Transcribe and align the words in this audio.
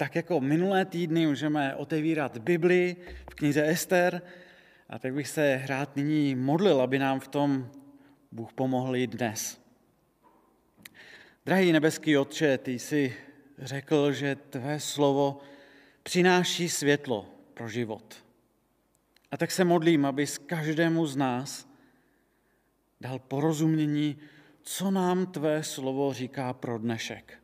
tak 0.00 0.16
jako 0.16 0.40
minulé 0.40 0.84
týdny 0.84 1.26
můžeme 1.26 1.74
otevírat 1.74 2.38
Bibli 2.38 2.96
v 3.30 3.34
knize 3.34 3.68
Ester 3.68 4.22
a 4.88 4.98
tak 4.98 5.14
bych 5.14 5.28
se 5.28 5.62
rád 5.66 5.96
nyní 5.96 6.34
modlil, 6.34 6.80
aby 6.80 6.98
nám 6.98 7.20
v 7.20 7.28
tom 7.28 7.70
Bůh 8.32 8.52
pomohl 8.52 8.96
i 8.96 9.06
dnes. 9.06 9.60
Drahý 11.46 11.72
nebeský 11.72 12.16
Otče, 12.16 12.58
ty 12.58 12.78
jsi 12.78 13.14
řekl, 13.58 14.12
že 14.12 14.36
tvé 14.36 14.80
slovo 14.80 15.40
přináší 16.02 16.68
světlo 16.68 17.28
pro 17.54 17.68
život. 17.68 18.24
A 19.30 19.36
tak 19.36 19.50
se 19.50 19.64
modlím, 19.64 20.06
aby 20.06 20.26
s 20.26 20.38
každému 20.38 21.06
z 21.06 21.16
nás 21.16 21.68
dal 23.00 23.18
porozumění, 23.18 24.18
co 24.62 24.90
nám 24.90 25.26
tvé 25.26 25.62
slovo 25.62 26.12
říká 26.12 26.52
pro 26.52 26.78
dnešek. 26.78 27.42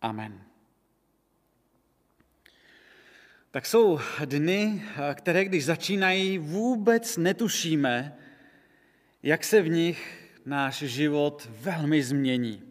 Amen. 0.00 0.47
Tak 3.50 3.66
jsou 3.66 4.00
dny, 4.24 4.82
které 5.14 5.44
když 5.44 5.64
začínají, 5.64 6.38
vůbec 6.38 7.16
netušíme, 7.16 8.16
jak 9.22 9.44
se 9.44 9.62
v 9.62 9.68
nich 9.68 10.28
náš 10.46 10.78
život 10.78 11.48
velmi 11.60 12.02
změní. 12.02 12.62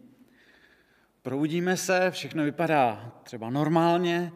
Proudíme 1.22 1.76
se, 1.76 2.10
všechno 2.10 2.44
vypadá 2.44 3.12
třeba 3.22 3.50
normálně, 3.50 4.32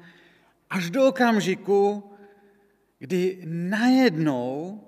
až 0.71 0.91
do 0.91 1.09
okamžiku, 1.09 2.13
kdy 2.99 3.43
najednou 3.47 4.81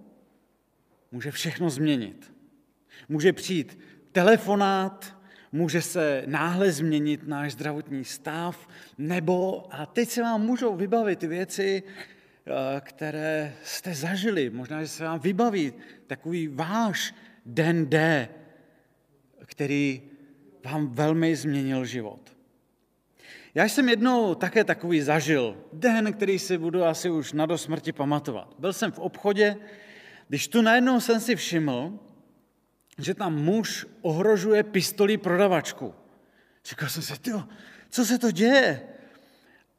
může 1.13 1.31
všechno 1.31 1.71
změnit. 1.71 2.35
Může 3.09 3.33
přijít 3.33 3.79
telefonát, 4.13 5.14
může 5.55 5.83
se 5.83 6.23
náhle 6.27 6.73
změnit 6.73 7.29
náš 7.29 7.53
zdravotní 7.53 8.05
stav, 8.05 8.69
nebo, 8.99 9.67
a 9.71 9.87
teď 9.87 10.09
se 10.09 10.23
vám 10.23 10.43
můžou 10.43 10.77
vybavit 10.77 11.23
věci, 11.23 11.83
eh, 11.83 12.81
které 12.81 13.55
jste 13.63 13.95
zažili. 13.95 14.51
Možná, 14.51 14.83
že 14.83 14.89
se 14.89 15.05
vám 15.05 15.21
vybaví 15.21 15.73
takový 16.07 16.49
váš 16.49 17.15
den 17.47 17.87
D, 17.87 18.29
který 19.47 20.03
vám 20.65 20.91
velmi 20.91 21.37
změnil 21.37 21.85
život. 21.85 22.37
Já 23.55 23.65
jsem 23.65 23.89
jednou 23.89 24.35
také 24.35 24.65
takový 24.65 25.01
zažil. 25.01 25.57
Den, 25.73 26.13
který 26.13 26.39
si 26.39 26.59
budu 26.59 26.85
asi 26.85 27.11
už 27.11 27.33
na 27.33 27.47
do 27.47 27.59
smrti 27.59 27.93
pamatovat. 27.93 28.55
Byl 28.59 28.73
jsem 28.73 28.93
v 28.93 28.99
obchodě, 28.99 29.57
když 30.29 30.49
tu 30.49 30.63
najednou 30.63 31.01
jsem 31.01 31.21
si 31.21 31.37
všiml, 31.37 31.99
že 32.99 33.15
tam 33.15 33.35
muž 33.35 33.87
ohrožuje 34.01 34.63
pistolí 34.63 35.17
prodavačku. 35.17 35.95
Říkal 36.65 36.89
jsem 36.89 37.03
si, 37.03 37.19
tyjo, 37.19 37.45
co 37.91 38.05
se 38.05 38.19
to 38.19 38.31
děje? 38.31 38.83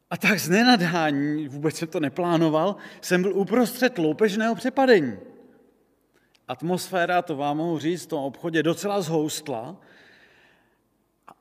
A 0.10 0.18
tak 0.18 0.40
z 0.40 0.50
nenadání, 0.50 1.48
vůbec 1.48 1.76
jsem 1.76 1.88
to 1.88 2.00
neplánoval, 2.00 2.76
jsem 3.02 3.22
byl 3.22 3.38
uprostřed 3.38 3.98
loupežného 3.98 4.56
přepadení. 4.56 5.18
Atmosféra, 6.48 7.22
to 7.22 7.36
vám 7.36 7.58
mohu 7.58 7.80
říct, 7.80 8.04
v 8.04 8.08
tom 8.08 8.24
obchodě 8.24 8.64
docela 8.64 9.02
zhoustla. 9.02 9.78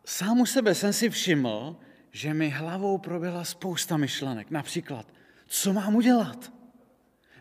Sám 0.04 0.40
u 0.40 0.46
sebe 0.46 0.74
jsem 0.74 0.92
si 0.92 1.10
všiml, 1.10 1.76
že 2.10 2.34
mi 2.34 2.50
hlavou 2.50 2.98
proběhla 2.98 3.44
spousta 3.44 3.96
myšlenek. 3.96 4.50
Například, 4.50 5.06
co 5.46 5.72
mám 5.72 5.96
udělat? 5.96 6.52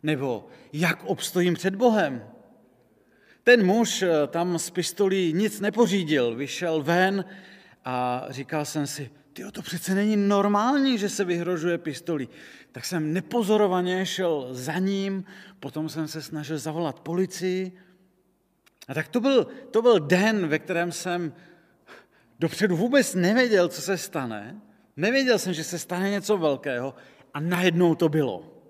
Nebo 0.04 0.48
jak 0.74 1.04
obstojím 1.04 1.54
před 1.54 1.76
Bohem? 1.76 2.33
Ten 3.44 3.66
muž 3.66 4.02
eh, 4.02 4.28
tam 4.28 4.60
z 4.60 4.70
pistolí 4.70 5.34
nic 5.34 5.60
nepořídil, 5.60 6.36
vyšel 6.36 6.84
ven 6.84 7.26
a 7.86 8.26
říkal 8.30 8.66
jsem 8.66 8.88
si, 8.88 9.12
ty 9.34 9.44
to 9.52 9.62
přece 9.62 9.96
není 9.96 10.18
normální, 10.18 10.98
že 10.98 11.10
se 11.10 11.24
vyhrožuje 11.24 11.78
pistolí. 11.78 12.30
Tak 12.72 12.86
jsem 12.86 13.14
nepozorovaně 13.14 14.06
šel 14.06 14.48
za 14.52 14.80
ním, 14.80 15.26
potom 15.60 15.90
jsem 15.90 16.08
se 16.08 16.22
snažil 16.22 16.58
zavolat 16.58 17.00
policii. 17.00 17.72
A 18.88 18.94
tak 18.94 19.08
to 19.08 19.20
byl, 19.20 19.48
to 19.72 19.82
byl 19.82 20.00
den, 20.00 20.48
ve 20.48 20.60
kterém 20.60 20.92
jsem 20.92 21.34
dopředu 22.40 22.76
vůbec 22.78 23.16
nevěděl, 23.16 23.68
co 23.68 23.82
se 23.82 23.98
stane. 23.98 24.62
Nevěděl 24.98 25.40
jsem, 25.40 25.54
že 25.54 25.64
se 25.64 25.80
stane 25.80 26.10
něco 26.10 26.38
velkého 26.38 26.96
a 27.34 27.40
najednou 27.40 27.96
to 27.96 28.10
bylo. 28.10 28.64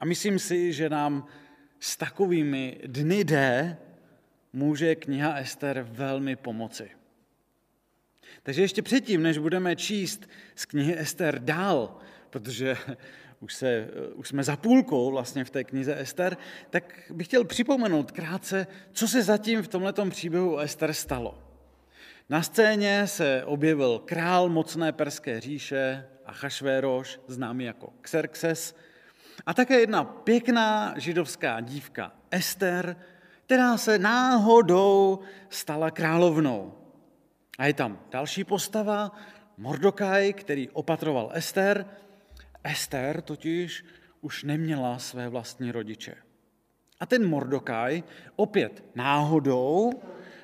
A 0.00 0.04
myslím 0.04 0.38
si, 0.38 0.72
že 0.72 0.88
nám 0.88 1.26
s 1.80 1.96
takovými 1.96 2.80
dny 2.86 3.24
D 3.24 3.76
může 4.52 4.94
kniha 4.94 5.34
Ester 5.34 5.86
velmi 5.90 6.36
pomoci. 6.36 6.90
Takže 8.42 8.62
ještě 8.62 8.82
předtím, 8.82 9.22
než 9.22 9.38
budeme 9.38 9.76
číst 9.76 10.28
z 10.54 10.64
knihy 10.64 10.98
Ester 10.98 11.38
dál, 11.38 11.98
protože 12.30 12.76
už, 13.40 13.54
se, 13.54 13.88
už 14.14 14.28
jsme 14.28 14.44
za 14.44 14.56
půlkou 14.56 15.10
vlastně 15.10 15.44
v 15.44 15.50
té 15.50 15.64
knize 15.64 16.00
Ester, 16.00 16.36
tak 16.70 17.02
bych 17.10 17.26
chtěl 17.26 17.44
připomenout 17.44 18.10
krátce, 18.10 18.66
co 18.92 19.08
se 19.08 19.22
zatím 19.22 19.62
v 19.62 19.68
tomto 19.68 20.06
příběhu 20.06 20.58
Ester 20.58 20.92
stalo. 20.92 21.42
Na 22.28 22.42
scéně 22.42 23.06
se 23.06 23.44
objevil 23.44 24.02
král 24.04 24.48
mocné 24.48 24.92
perské 24.92 25.40
říše 25.40 26.06
Achashvéroš, 26.26 27.20
známý 27.26 27.64
jako 27.64 27.92
Xerxes, 28.00 28.74
a 29.46 29.54
také 29.54 29.80
jedna 29.80 30.04
pěkná 30.04 30.94
židovská 30.96 31.60
dívka 31.60 32.12
Ester, 32.30 32.96
která 33.46 33.76
se 33.76 33.98
náhodou 33.98 35.18
stala 35.48 35.90
královnou. 35.90 36.74
A 37.58 37.66
je 37.66 37.74
tam 37.74 37.98
další 38.10 38.44
postava, 38.44 39.12
Mordokaj, 39.56 40.32
který 40.32 40.70
opatroval 40.70 41.30
Ester. 41.34 41.86
Ester 42.64 43.22
totiž 43.22 43.84
už 44.20 44.44
neměla 44.44 44.98
své 44.98 45.28
vlastní 45.28 45.72
rodiče. 45.72 46.14
A 47.00 47.06
ten 47.06 47.28
Mordokaj 47.28 48.02
opět 48.36 48.84
náhodou 48.94 49.92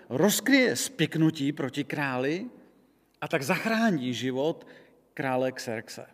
rozkryje 0.09 0.77
spiknutí 0.77 1.53
proti 1.53 1.85
králi 1.85 2.47
a 3.21 3.29
tak 3.29 3.43
zachrání 3.43 4.15
život 4.15 4.67
krále 5.15 5.53
Xerxe. 5.53 6.07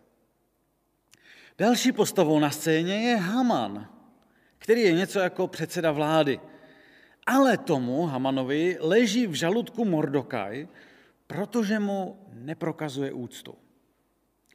Další 1.59 1.93
postavou 1.93 2.39
na 2.39 2.51
scéně 2.51 2.95
je 2.95 3.17
Haman, 3.17 3.89
který 4.59 4.81
je 4.81 4.93
něco 4.93 5.19
jako 5.19 5.47
předseda 5.47 5.93
vlády. 5.93 6.41
Ale 7.27 7.59
tomu 7.59 8.07
Hamanovi 8.07 8.77
leží 8.81 9.27
v 9.27 9.35
žaludku 9.35 9.85
Mordokaj, 9.85 10.69
protože 11.27 11.79
mu 11.79 12.19
neprokazuje 12.33 13.13
úctu. 13.13 13.55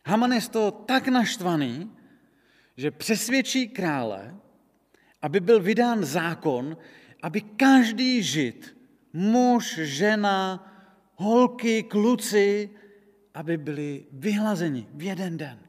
Haman 0.05 0.31
je 0.31 0.41
z 0.41 0.49
toho 0.49 0.71
tak 0.71 1.07
naštvaný, 1.07 1.91
že 2.77 2.91
přesvědčí 2.91 3.67
krále, 3.67 4.35
aby 5.21 5.39
byl 5.39 5.59
vydán 5.59 6.03
zákon, 6.03 6.77
aby 7.21 7.41
každý 7.41 8.23
žid, 8.23 8.77
muž, 9.13 9.75
žena, 9.75 10.71
holky, 11.15 11.83
kluci, 11.83 12.69
aby 13.33 13.57
byli 13.57 14.05
vyhlazeni 14.11 14.87
v 14.93 15.03
jeden 15.03 15.37
den. 15.37 15.62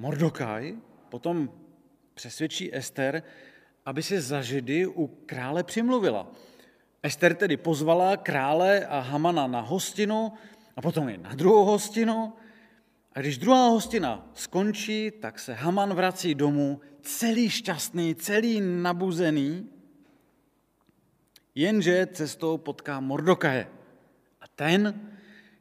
Mordokaj 0.00 0.76
potom 1.08 1.50
přesvědčí 2.14 2.76
Ester, 2.76 3.22
aby 3.86 4.02
si 4.02 4.20
za 4.20 4.42
Židy 4.42 4.86
u 4.86 5.06
krále 5.06 5.64
přimluvila. 5.64 6.32
Ester 7.02 7.34
tedy 7.34 7.56
pozvala 7.56 8.16
krále 8.16 8.86
a 8.86 9.00
Hamana 9.00 9.46
na 9.46 9.60
hostinu 9.60 10.32
a 10.76 10.82
potom 10.82 11.08
i 11.08 11.18
na 11.18 11.34
druhou 11.34 11.64
hostinu. 11.64 12.32
A 13.12 13.20
když 13.20 13.38
druhá 13.38 13.68
hostina 13.68 14.30
skončí, 14.34 15.10
tak 15.10 15.38
se 15.38 15.54
Haman 15.54 15.94
vrací 15.94 16.34
domů 16.34 16.80
celý 17.02 17.50
šťastný, 17.50 18.14
celý 18.14 18.60
nabuzený, 18.60 19.68
jenže 21.54 22.06
cestou 22.06 22.58
potká 22.58 23.00
Mordokaje. 23.00 23.68
A 24.40 24.44
ten, 24.48 25.10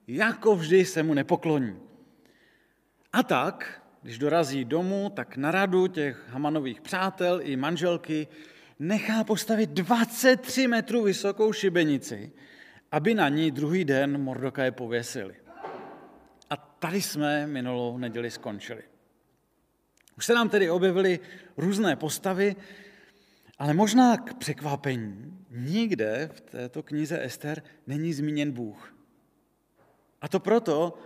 jako 0.08 0.56
vždy, 0.56 0.86
se 0.86 1.04
mu 1.04 1.14
nepokloní. 1.14 1.80
A 3.14 3.24
tak 3.24 3.82
když 4.02 4.18
dorazí 4.18 4.66
domů, 4.66 5.12
tak 5.16 5.38
na 5.38 5.52
radu 5.52 5.88
těch 5.88 6.30
Hamanových 6.30 6.82
přátel 6.82 7.40
i 7.44 7.56
manželky 7.56 8.28
nechá 8.80 9.24
postavit 9.24 9.70
23 9.70 10.68
metrů 10.68 11.04
vysokou 11.04 11.54
šibenici, 11.54 12.32
aby 12.92 13.14
na 13.14 13.30
ní 13.30 13.52
druhý 13.52 13.86
den 13.86 14.22
Mordokaje 14.22 14.72
pověsili. 14.72 15.36
A 16.50 16.58
tady 16.58 17.02
jsme 17.02 17.48
minulou 17.48 17.98
neděli 17.98 18.32
skončili. 18.32 18.84
Už 20.18 20.26
se 20.26 20.34
nám 20.34 20.50
tedy 20.50 20.70
objevily 20.70 21.20
různé 21.58 21.96
postavy, 21.96 22.56
ale 23.58 23.74
možná 23.74 24.18
k 24.18 24.34
překvapení 24.34 25.38
nikde 25.52 26.30
v 26.34 26.42
této 26.42 26.84
knize 26.84 27.24
Ester 27.24 27.64
není 27.88 28.14
zmíněn 28.14 28.52
Bůh. 28.52 28.96
A 30.22 30.28
to 30.28 30.40
proto, 30.40 30.98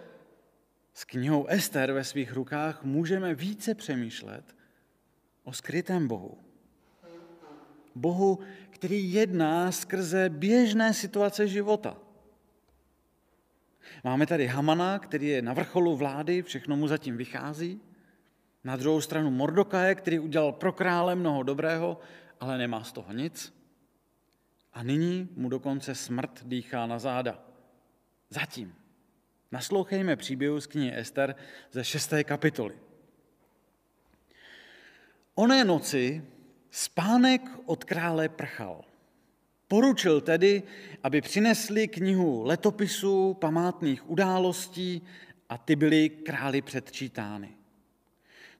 s 0.93 1.03
knihou 1.03 1.45
Ester 1.45 1.91
ve 1.91 2.03
svých 2.03 2.33
rukách 2.33 2.83
můžeme 2.83 3.35
více 3.35 3.75
přemýšlet 3.75 4.55
o 5.43 5.53
skrytém 5.53 6.07
Bohu. 6.07 6.37
Bohu, 7.95 8.39
který 8.69 9.13
jedná 9.13 9.71
skrze 9.71 10.29
běžné 10.29 10.93
situace 10.93 11.47
života. 11.47 11.97
Máme 14.03 14.25
tady 14.25 14.47
Hamana, 14.47 14.99
který 14.99 15.27
je 15.27 15.41
na 15.41 15.53
vrcholu 15.53 15.95
vlády, 15.95 16.41
všechno 16.41 16.75
mu 16.75 16.87
zatím 16.87 17.17
vychází. 17.17 17.81
Na 18.63 18.75
druhou 18.75 19.01
stranu 19.01 19.31
Mordokaje, 19.31 19.95
který 19.95 20.19
udělal 20.19 20.51
pro 20.51 20.71
krále 20.73 21.15
mnoho 21.15 21.43
dobrého, 21.43 21.99
ale 22.39 22.57
nemá 22.57 22.83
z 22.83 22.91
toho 22.91 23.13
nic. 23.13 23.53
A 24.73 24.83
nyní 24.83 25.29
mu 25.35 25.49
dokonce 25.49 25.95
smrt 25.95 26.43
dýchá 26.45 26.85
na 26.85 26.99
záda. 26.99 27.39
Zatím. 28.29 28.82
Naslouchejme 29.53 30.15
příběhu 30.15 30.61
z 30.61 30.67
knihy 30.67 30.97
Ester 30.97 31.35
ze 31.71 31.83
šesté 31.83 32.23
kapitoly. 32.23 32.75
Oné 35.35 35.65
noci 35.65 36.23
spánek 36.71 37.41
od 37.65 37.83
krále 37.83 38.29
prchal. 38.29 38.85
Poručil 39.67 40.21
tedy, 40.21 40.63
aby 41.03 41.21
přinesli 41.21 41.87
knihu 41.87 42.43
letopisů, 42.43 43.33
památných 43.33 44.09
událostí 44.09 45.01
a 45.49 45.57
ty 45.57 45.75
byly 45.75 46.09
králi 46.09 46.61
předčítány. 46.61 47.49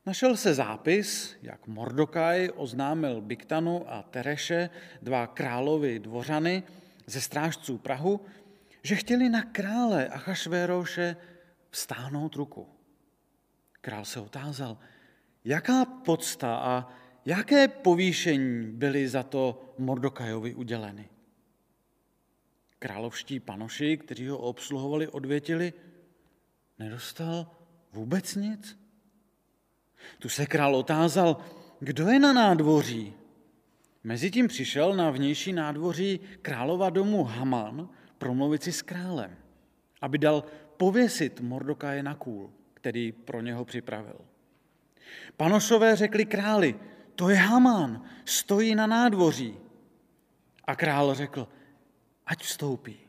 Našel 0.06 0.38
se 0.38 0.54
zápis, 0.54 1.36
jak 1.42 1.68
Mordokaj 1.68 2.50
oznámil 2.56 3.22
Biktanu 3.22 3.86
a 3.88 4.02
Tereše, 4.02 4.70
dva 5.02 5.28
královi 5.28 6.00
dvořany 6.00 6.64
ze 7.06 7.22
strážců 7.22 7.78
Prahu, 7.78 8.22
že 8.84 8.96
chtěli 8.96 9.30
na 9.30 9.42
krále 9.42 10.08
Achašvéroše 10.08 11.16
vstáhnout 11.70 12.36
ruku. 12.36 12.68
Král 13.82 14.06
se 14.06 14.20
otázal, 14.20 14.78
jaká 15.46 15.86
podsta 15.86 16.56
a 16.56 16.90
jaké 17.26 17.68
povýšení 17.68 18.72
byly 18.72 19.08
za 19.08 19.24
to 19.24 19.74
Mordokajovi 19.78 20.56
uděleny. 20.56 21.10
Královští 22.80 23.40
panoši, 23.40 23.98
kteří 23.98 24.28
ho 24.28 24.38
obsluhovali, 24.38 25.08
odvětili, 25.08 25.74
nedostal 26.80 27.52
vůbec 27.92 28.36
nic. 28.36 28.80
Tu 30.20 30.30
se 30.30 30.46
král 30.46 30.76
otázal, 30.76 31.38
kdo 31.80 32.08
je 32.08 32.20
na 32.20 32.34
nádvoří. 32.34 33.14
Mezitím 34.04 34.48
přišel 34.48 34.96
na 34.96 35.12
vnější 35.12 35.54
nádvoří 35.54 36.20
králova 36.42 36.90
domu 36.90 37.24
Haman 37.24 37.90
promluvit 38.24 38.64
si 38.64 38.72
s 38.72 38.82
králem, 38.82 39.36
aby 40.02 40.18
dal 40.18 40.44
pověsit 40.78 41.42
Mordokaje 41.44 42.04
na 42.04 42.16
kůl, 42.16 42.54
který 42.74 43.12
pro 43.12 43.42
něho 43.42 43.66
připravil. 43.66 44.20
Panošové 45.38 45.96
řekli 45.96 46.26
králi, 46.26 46.80
to 47.16 47.30
je 47.30 47.36
Haman, 47.36 48.04
stojí 48.26 48.76
na 48.76 48.88
nádvoří. 48.88 49.60
A 50.64 50.76
král 50.76 51.14
řekl, 51.16 51.48
ať 52.26 52.44
vstoupí. 52.44 53.00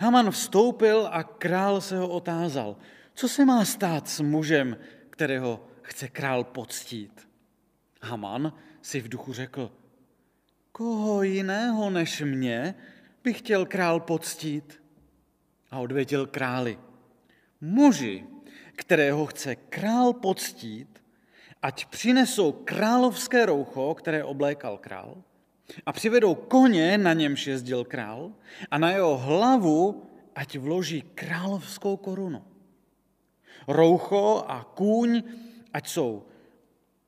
Haman 0.00 0.30
vstoupil 0.30 1.08
a 1.10 1.22
král 1.22 1.80
se 1.80 1.96
ho 1.96 2.08
otázal, 2.08 2.76
co 3.14 3.28
se 3.28 3.44
má 3.44 3.64
stát 3.64 4.08
s 4.08 4.20
mužem, 4.20 4.76
kterého 5.10 5.66
chce 5.82 6.08
král 6.08 6.44
poctít. 6.44 7.28
Haman 8.02 8.52
si 8.82 9.00
v 9.00 9.08
duchu 9.08 9.32
řekl, 9.32 9.72
koho 10.72 11.22
jiného 11.22 11.90
než 11.90 12.20
mě 12.20 12.74
by 13.26 13.32
chtěl 13.32 13.66
král 13.66 14.00
poctít? 14.00 14.82
A 15.70 15.78
odvětil 15.78 16.26
králi, 16.26 16.78
muži, 17.60 18.24
kterého 18.76 19.26
chce 19.26 19.56
král 19.56 20.12
poctít, 20.12 21.02
ať 21.62 21.86
přinesou 21.86 22.52
královské 22.52 23.46
roucho, 23.46 23.94
které 23.94 24.24
oblékal 24.24 24.78
král, 24.78 25.16
a 25.86 25.92
přivedou 25.92 26.34
koně, 26.34 26.98
na 26.98 27.12
němž 27.12 27.46
jezdil 27.46 27.84
král, 27.84 28.32
a 28.70 28.78
na 28.78 28.90
jeho 28.90 29.18
hlavu 29.18 30.06
ať 30.34 30.58
vloží 30.58 31.02
královskou 31.02 31.96
korunu. 31.96 32.44
Roucho 33.68 34.44
a 34.46 34.64
kůň 34.74 35.22
ať 35.72 35.88
jsou 35.88 36.22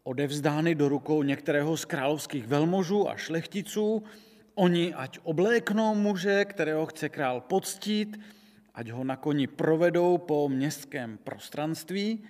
odevzdány 0.02 0.74
do 0.74 0.88
rukou 0.88 1.22
některého 1.22 1.76
z 1.76 1.84
královských 1.84 2.46
velmožů 2.46 3.08
a 3.08 3.16
šlechticů, 3.16 4.02
oni 4.58 4.94
ať 4.94 5.18
obléknou 5.22 5.94
muže, 5.94 6.44
kterého 6.44 6.86
chce 6.86 7.08
král 7.08 7.40
poctít, 7.40 8.18
ať 8.74 8.90
ho 8.90 9.04
na 9.04 9.16
koni 9.16 9.46
provedou 9.46 10.18
po 10.18 10.48
městském 10.48 11.18
prostranství 11.18 12.22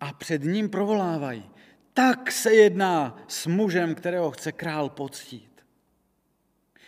a 0.00 0.12
před 0.12 0.42
ním 0.42 0.68
provolávají. 0.68 1.46
Tak 1.94 2.32
se 2.32 2.54
jedná 2.54 3.22
s 3.28 3.46
mužem, 3.46 3.94
kterého 3.94 4.30
chce 4.30 4.52
král 4.52 4.90
poctít. 4.90 5.50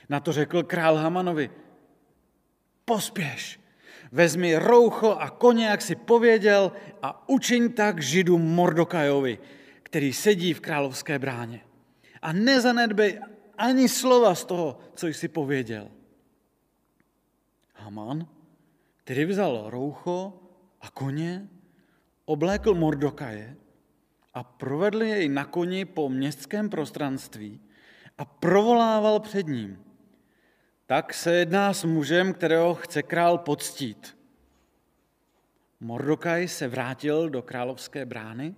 Na 0.08 0.20
to 0.20 0.32
řekl 0.32 0.62
král 0.62 0.96
Hamanovi, 0.96 1.50
pospěš, 2.84 3.61
vezmi 4.12 4.56
roucho 4.56 5.11
a 5.11 5.31
koně, 5.31 5.67
jak 5.67 5.82
si 5.82 5.94
pověděl, 5.94 6.73
a 7.02 7.29
učiň 7.29 7.73
tak 7.73 8.02
židu 8.02 8.38
Mordokajovi, 8.38 9.38
který 9.82 10.12
sedí 10.12 10.55
v 10.55 10.61
královské 10.61 11.19
bráně. 11.19 11.61
A 12.23 12.32
nezanedbej 12.32 13.20
ani 13.58 13.88
slova 13.88 14.34
z 14.34 14.44
toho, 14.44 14.78
co 14.94 15.06
jsi 15.06 15.28
pověděl. 15.28 15.90
Haman, 17.75 18.26
který 18.96 19.25
vzal 19.25 19.70
roucho 19.70 20.32
a 20.81 20.90
koně, 20.90 21.49
oblékl 22.25 22.75
Mordokaje 22.75 23.56
a 24.34 24.44
provedl 24.44 25.02
jej 25.02 25.28
na 25.28 25.44
koni 25.44 25.84
po 25.84 26.08
městském 26.08 26.70
prostranství 26.70 27.60
a 28.19 28.25
provolával 28.25 29.20
před 29.20 29.46
ním– 29.46 29.84
tak 30.93 31.14
se 31.14 31.34
jedná 31.34 31.75
s 31.75 31.84
mužem, 31.84 32.34
kterého 32.34 32.75
chce 32.75 33.02
král 33.02 33.38
poctít. 33.38 34.19
Mordokaj 35.81 36.48
se 36.48 36.69
vrátil 36.69 37.31
do 37.31 37.43
královské 37.43 38.06
brány, 38.06 38.55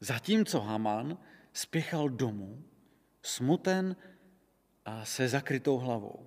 zatímco 0.00 0.60
Haman 0.60 1.18
spěchal 1.52 2.08
domů, 2.08 2.62
smuten 3.26 3.96
a 4.84 5.04
se 5.04 5.28
zakrytou 5.28 5.78
hlavou. 5.78 6.26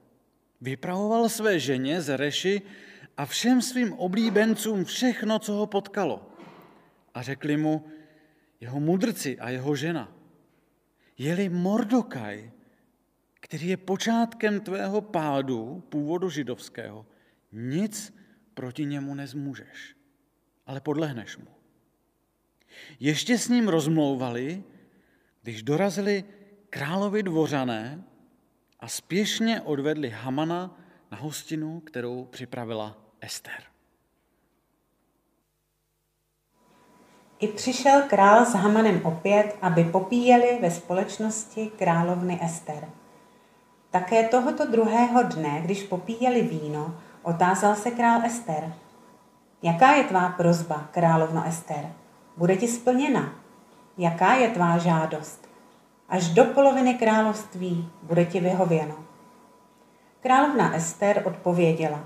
Vypravoval 0.61 1.29
své 1.29 1.59
ženě 1.59 2.01
Zereši 2.01 2.61
a 3.17 3.25
všem 3.25 3.61
svým 3.61 3.93
oblíbencům 3.93 4.85
všechno, 4.85 5.39
co 5.39 5.53
ho 5.53 5.67
potkalo. 5.67 6.31
A 7.13 7.21
řekli 7.21 7.57
mu 7.57 7.87
jeho 8.59 8.79
mudrci 8.79 9.39
a 9.39 9.49
jeho 9.49 9.75
žena, 9.75 10.11
jeli 11.17 11.49
Mordokaj, 11.49 12.51
který 13.39 13.67
je 13.67 13.77
počátkem 13.77 14.59
tvého 14.59 15.01
pádu, 15.01 15.83
původu 15.89 16.29
židovského, 16.29 17.05
nic 17.51 18.13
proti 18.53 18.85
němu 18.85 19.15
nezmůžeš, 19.15 19.95
ale 20.65 20.81
podlehneš 20.81 21.37
mu. 21.37 21.47
Ještě 22.99 23.37
s 23.37 23.47
ním 23.49 23.67
rozmlouvali, 23.67 24.63
když 25.41 25.63
dorazili 25.63 26.23
královi 26.69 27.23
dvořané 27.23 28.03
a 28.79 28.87
spěšně 28.87 29.61
odvedli 29.61 30.09
Hamana 30.09 30.77
na 31.11 31.17
hostinu, 31.17 31.79
kterou 31.79 32.25
připravila 32.25 32.97
Ester. 33.21 33.63
I 37.39 37.47
přišel 37.47 38.01
král 38.01 38.45
s 38.45 38.53
Hamanem 38.53 39.01
opět, 39.05 39.57
aby 39.61 39.83
popíjeli 39.83 40.57
ve 40.61 40.71
společnosti 40.71 41.71
královny 41.77 42.39
Ester. 42.43 42.89
Také 43.89 44.27
tohoto 44.27 44.65
druhého 44.65 45.23
dne, 45.23 45.61
když 45.63 45.83
popíjeli 45.83 46.41
víno, 46.41 46.95
otázal 47.21 47.75
se 47.75 47.91
král 47.91 48.25
Ester. 48.25 48.73
Jaká 49.63 49.91
je 49.91 50.03
tvá 50.03 50.29
prozba, 50.29 50.89
královno 50.91 51.43
Ester? 51.47 51.93
Bude 52.37 52.57
ti 52.57 52.67
splněna? 52.67 53.33
Jaká 53.97 54.33
je 54.33 54.49
tvá 54.49 54.77
žádost? 54.77 55.48
Až 56.09 56.29
do 56.29 56.45
poloviny 56.45 56.93
království 56.93 57.89
bude 58.03 58.25
ti 58.25 58.39
vyhověno. 58.39 58.95
Královna 60.21 60.75
Ester 60.75 61.23
odpověděla. 61.25 61.99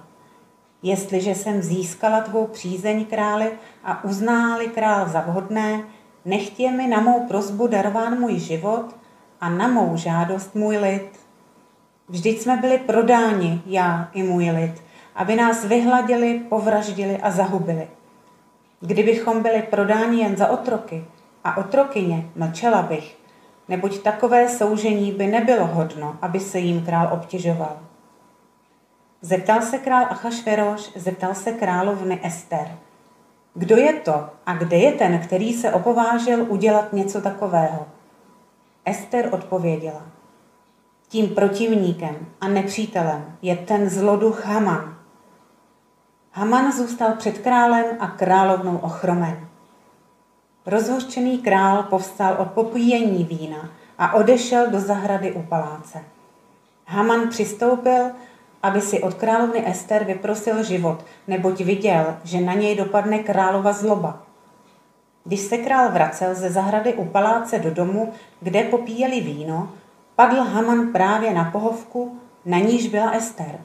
Jestliže 0.81 1.35
jsem 1.35 1.61
získala 1.61 2.21
tvou 2.21 2.47
přízeň 2.47 3.05
králi 3.05 3.51
a 3.83 4.03
uználi 4.03 4.67
král 4.67 5.09
za 5.09 5.21
vhodné, 5.21 5.83
nechtě 6.25 6.71
mi 6.71 6.87
na 6.87 7.01
mou 7.01 7.27
prozbu 7.27 7.67
darován 7.67 8.19
můj 8.19 8.39
život 8.39 8.95
a 9.41 9.49
na 9.49 9.67
mou 9.67 9.97
žádost 9.97 10.55
můj 10.55 10.77
lid. 10.77 11.19
Vždyť 12.09 12.41
jsme 12.41 12.57
byli 12.57 12.77
prodáni, 12.77 13.61
já 13.65 14.09
i 14.13 14.23
můj 14.23 14.49
lid, 14.49 14.83
aby 15.15 15.35
nás 15.35 15.65
vyhladili, 15.65 16.39
povraždili 16.49 17.17
a 17.17 17.31
zahubili. 17.31 17.87
Kdybychom 18.79 19.43
byli 19.43 19.61
prodáni 19.61 20.21
jen 20.21 20.37
za 20.37 20.47
otroky 20.47 21.05
a 21.43 21.57
otrokyně, 21.57 22.29
mlčela 22.35 22.81
bych, 22.81 23.22
neboť 23.67 23.97
takové 23.99 24.49
soužení 24.49 25.11
by 25.11 25.27
nebylo 25.27 25.67
hodno, 25.67 26.17
aby 26.21 26.39
se 26.39 26.59
jim 26.59 26.85
král 26.85 27.09
obtěžoval. 27.13 27.79
Zeptal 29.21 29.61
se 29.61 29.77
král 29.77 30.05
Achašveroš, 30.09 30.91
zeptal 30.95 31.35
se 31.35 31.51
královny 31.51 32.19
Ester. 32.23 32.77
Kdo 33.53 33.77
je 33.77 33.93
to 33.93 34.29
a 34.45 34.53
kde 34.53 34.77
je 34.77 34.91
ten, 34.91 35.19
který 35.19 35.53
se 35.53 35.73
opovážil 35.73 36.45
udělat 36.49 36.93
něco 36.93 37.21
takového? 37.21 37.85
Ester 38.85 39.29
odpověděla. 39.31 40.01
Tím 41.07 41.29
protivníkem 41.29 42.15
a 42.41 42.47
nepřítelem 42.47 43.37
je 43.41 43.55
ten 43.55 43.89
zloduch 43.89 44.45
Haman. 44.45 44.97
Haman 46.31 46.71
zůstal 46.71 47.13
před 47.17 47.37
králem 47.37 47.85
a 47.99 48.07
královnou 48.07 48.77
ochromen. 48.77 49.47
Rozhořčený 50.65 51.37
král 51.37 51.83
povstal 51.83 52.35
od 52.39 52.51
popíjení 52.51 53.23
vína 53.23 53.69
a 53.97 54.13
odešel 54.13 54.67
do 54.67 54.79
zahrady 54.79 55.31
u 55.31 55.41
paláce. 55.41 56.03
Haman 56.85 57.29
přistoupil, 57.29 58.11
aby 58.63 58.81
si 58.81 59.01
od 59.01 59.13
královny 59.13 59.69
Ester 59.69 60.03
vyprosil 60.03 60.63
život, 60.63 61.05
neboť 61.27 61.61
viděl, 61.61 62.17
že 62.23 62.41
na 62.41 62.53
něj 62.53 62.75
dopadne 62.75 63.19
králova 63.19 63.73
zloba. 63.73 64.23
Když 65.23 65.39
se 65.39 65.57
král 65.57 65.91
vracel 65.91 66.35
ze 66.35 66.49
zahrady 66.49 66.93
u 66.93 67.05
paláce 67.05 67.59
do 67.59 67.71
domu, 67.71 68.13
kde 68.41 68.63
popíjeli 68.63 69.21
víno, 69.21 69.71
padl 70.15 70.41
Haman 70.41 70.87
právě 70.87 71.33
na 71.33 71.43
pohovku, 71.51 72.19
na 72.45 72.59
níž 72.59 72.87
byla 72.87 73.11
Ester. 73.11 73.59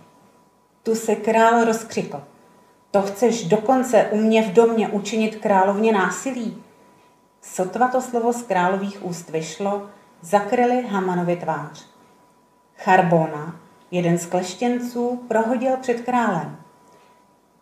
Tu 0.83 0.95
se 0.95 1.17
král 1.17 1.65
rozkřikl. 1.65 2.23
To 2.91 3.03
chceš 3.03 3.45
dokonce 3.45 4.09
u 4.11 4.17
mě 4.17 4.43
v 4.43 4.53
domě 4.53 4.89
učinit 4.89 5.37
královně 5.37 5.93
násilí? 5.93 6.63
Sotva 7.43 7.89
to 7.89 8.01
slovo 8.01 8.33
z 8.33 8.43
králových 8.43 9.05
úst 9.05 9.31
vyšlo, 9.31 9.87
zakryli 10.21 10.83
Hamanovi 10.83 11.37
tvář. 11.37 11.87
Charbona, 12.77 13.57
jeden 13.91 14.19
z 14.19 14.27
kleštěnců, 14.27 15.25
prohodil 15.29 15.77
před 15.77 16.01
králem. 16.01 16.57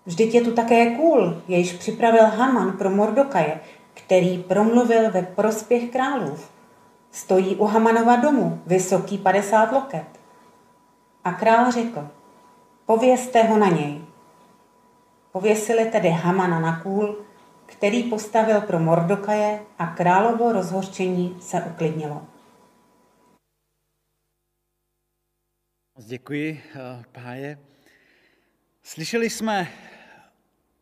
Vždyť 0.07 0.35
je 0.35 0.41
tu 0.41 0.53
také 0.53 0.97
kůl, 0.97 1.43
jejíž 1.49 1.73
připravil 1.73 2.27
Haman 2.27 2.73
pro 2.73 2.91
Mordokaje, 2.91 3.61
který 3.95 4.39
promluvil 4.39 5.11
ve 5.11 5.23
prospěch 5.23 5.91
králův. 5.91 6.51
Stojí 7.11 7.57
u 7.57 7.65
Hamanova 7.65 8.17
domu, 8.17 8.61
vysoký 8.67 9.19
50 9.19 9.73
loket. 9.73 10.07
A 11.25 11.33
král 11.33 11.73
řekl, 11.73 12.09
povězte 12.87 13.43
ho 13.43 13.59
na 13.59 13.69
něj. 13.69 14.05
Pověsili 15.33 15.85
tedy 15.85 16.09
Hamana 16.09 16.61
na 16.61 16.81
kůl, 16.81 17.17
který 17.67 18.03
postavil 18.03 18.61
pro 18.61 18.79
Mordokaje 18.79 19.61
a 19.79 19.87
královo 19.87 20.53
rozhorčení 20.53 21.37
se 21.41 21.63
uklidnilo. 21.63 22.27
Děkuji, 25.99 26.63
eh, 26.75 27.05
páje. 27.13 27.59
Slyšeli 28.83 29.31
jsme 29.31 29.69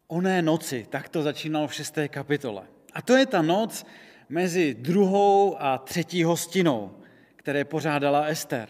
oné 0.06 0.42
noci, 0.42 0.86
tak 0.90 1.08
to 1.08 1.22
začínalo 1.22 1.66
v 1.66 1.74
šesté 1.74 2.08
kapitole. 2.08 2.62
A 2.92 3.02
to 3.02 3.16
je 3.16 3.26
ta 3.26 3.42
noc 3.42 3.86
mezi 4.28 4.74
druhou 4.74 5.62
a 5.62 5.78
třetí 5.78 6.24
hostinou, 6.24 6.96
které 7.36 7.64
pořádala 7.64 8.24
Ester. 8.24 8.68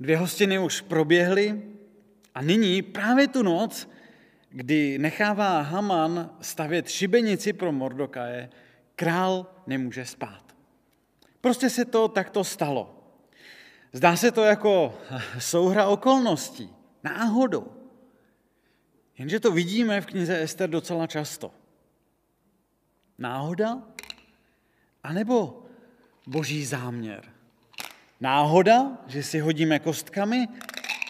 Dvě 0.00 0.16
hostiny 0.16 0.58
už 0.58 0.80
proběhly 0.80 1.62
a 2.34 2.42
nyní 2.42 2.82
právě 2.82 3.28
tu 3.28 3.42
noc, 3.42 3.88
kdy 4.52 4.98
nechává 4.98 5.60
Haman 5.60 6.30
stavět 6.40 6.88
šibenici 6.88 7.52
pro 7.52 7.72
Mordokaje, 7.72 8.50
král 8.96 9.46
nemůže 9.66 10.04
spát. 10.04 10.54
Prostě 11.40 11.70
se 11.70 11.84
to 11.84 12.08
takto 12.08 12.44
stalo. 12.44 12.98
Zdá 13.92 14.16
se 14.16 14.30
to 14.30 14.42
jako 14.42 14.98
souhra 15.38 15.86
okolností, 15.86 16.70
náhodou. 17.04 17.72
Jenže 19.18 19.40
to 19.40 19.50
vidíme 19.50 20.00
v 20.00 20.06
knize 20.06 20.42
Ester 20.42 20.70
docela 20.70 21.06
často. 21.06 21.50
Náhoda? 23.18 23.82
A 25.02 25.12
nebo 25.12 25.62
boží 26.26 26.64
záměr? 26.64 27.24
Náhoda, 28.20 28.98
že 29.06 29.22
si 29.22 29.38
hodíme 29.38 29.78
kostkami, 29.78 30.48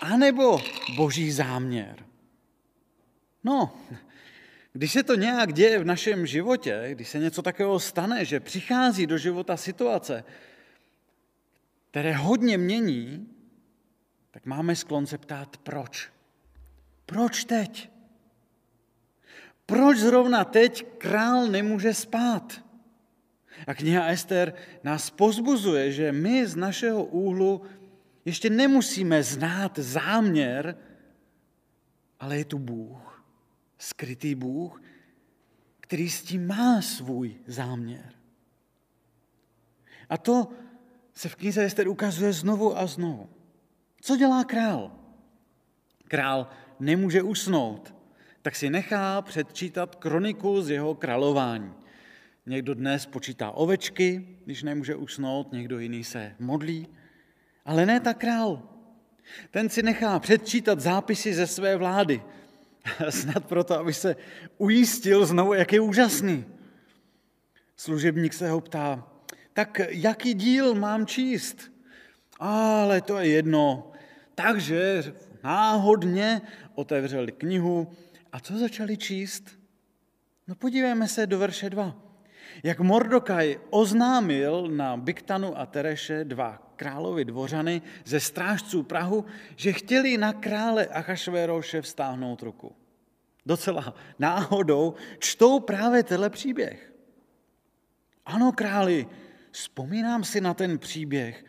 anebo 0.02 0.60
boží 0.96 1.32
záměr? 1.32 2.11
No, 3.44 3.76
když 4.72 4.92
se 4.92 5.02
to 5.02 5.14
nějak 5.14 5.52
děje 5.52 5.78
v 5.78 5.84
našem 5.84 6.26
životě, 6.26 6.88
když 6.90 7.08
se 7.08 7.18
něco 7.18 7.42
takového 7.42 7.80
stane, 7.80 8.24
že 8.24 8.40
přichází 8.40 9.06
do 9.06 9.18
života 9.18 9.56
situace, 9.56 10.24
které 11.90 12.12
hodně 12.12 12.58
mění, 12.58 13.28
tak 14.30 14.46
máme 14.46 14.76
sklon 14.76 15.06
se 15.06 15.18
ptát, 15.18 15.56
proč? 15.56 16.10
Proč 17.06 17.44
teď? 17.44 17.90
Proč 19.66 19.98
zrovna 19.98 20.44
teď 20.44 20.86
král 20.98 21.46
nemůže 21.46 21.94
spát? 21.94 22.64
A 23.66 23.74
kniha 23.74 24.06
Ester 24.06 24.54
nás 24.84 25.10
pozbuzuje, 25.10 25.92
že 25.92 26.12
my 26.12 26.46
z 26.46 26.56
našeho 26.56 27.04
úhlu 27.04 27.62
ještě 28.24 28.50
nemusíme 28.50 29.22
znát 29.22 29.78
záměr, 29.78 30.76
ale 32.20 32.38
je 32.38 32.44
tu 32.44 32.58
Bůh, 32.58 33.11
skrytý 33.82 34.34
Bůh, 34.34 34.82
který 35.80 36.10
s 36.10 36.22
tím 36.22 36.46
má 36.46 36.82
svůj 36.82 37.36
záměr. 37.46 38.12
A 40.08 40.16
to 40.16 40.48
se 41.14 41.28
v 41.28 41.36
knize 41.36 41.64
Ester 41.64 41.88
ukazuje 41.88 42.32
znovu 42.32 42.78
a 42.78 42.86
znovu. 42.86 43.30
Co 44.00 44.16
dělá 44.16 44.44
král? 44.44 44.92
Král 46.08 46.48
nemůže 46.80 47.22
usnout, 47.22 47.94
tak 48.42 48.56
si 48.56 48.70
nechá 48.70 49.22
předčítat 49.22 49.96
kroniku 49.96 50.62
z 50.62 50.70
jeho 50.70 50.94
králování. 50.94 51.74
Někdo 52.46 52.74
dnes 52.74 53.06
počítá 53.06 53.50
ovečky, 53.50 54.38
když 54.44 54.62
nemůže 54.62 54.94
usnout, 54.96 55.52
někdo 55.52 55.78
jiný 55.78 56.04
se 56.04 56.34
modlí, 56.38 56.88
ale 57.64 57.86
ne 57.86 58.00
tak 58.00 58.18
král. 58.18 58.62
Ten 59.50 59.68
si 59.68 59.82
nechá 59.82 60.18
předčítat 60.18 60.80
zápisy 60.80 61.34
ze 61.34 61.46
své 61.46 61.76
vlády, 61.76 62.22
snad 63.10 63.44
proto, 63.44 63.78
aby 63.78 63.94
se 63.94 64.16
ujistil 64.58 65.26
znovu, 65.26 65.52
jak 65.52 65.72
je 65.72 65.80
úžasný. 65.80 66.44
Služebník 67.76 68.32
se 68.32 68.50
ho 68.50 68.60
ptá, 68.60 69.08
tak 69.52 69.80
jaký 69.88 70.34
díl 70.34 70.74
mám 70.74 71.06
číst? 71.06 71.72
Ale 72.38 73.00
to 73.00 73.18
je 73.18 73.28
jedno. 73.28 73.92
Takže 74.34 75.14
náhodně 75.44 76.40
otevřeli 76.74 77.32
knihu 77.32 77.92
a 78.32 78.40
co 78.40 78.58
začali 78.58 78.96
číst? 78.96 79.44
No 80.48 80.54
podívejme 80.54 81.08
se 81.08 81.26
do 81.26 81.38
verše 81.38 81.70
2. 81.70 82.11
Jak 82.62 82.80
Mordokaj 82.80 83.60
oznámil 83.70 84.68
na 84.68 84.96
Biktanu 84.96 85.58
a 85.58 85.66
Tereše 85.66 86.24
dva 86.24 86.72
královi 86.76 87.24
dvořany 87.24 87.82
ze 88.04 88.20
strážců 88.20 88.82
Prahu, 88.82 89.24
že 89.56 89.72
chtěli 89.72 90.18
na 90.18 90.32
krále 90.32 90.86
Achašvéroše 90.86 91.82
vstáhnout 91.82 92.42
ruku. 92.42 92.76
Docela 93.46 93.94
náhodou 94.18 94.94
čtou 95.18 95.60
právě 95.60 96.02
tenhle 96.02 96.30
příběh. 96.30 96.92
Ano, 98.26 98.52
králi, 98.52 99.06
vzpomínám 99.50 100.24
si 100.24 100.40
na 100.40 100.54
ten 100.54 100.78
příběh. 100.78 101.44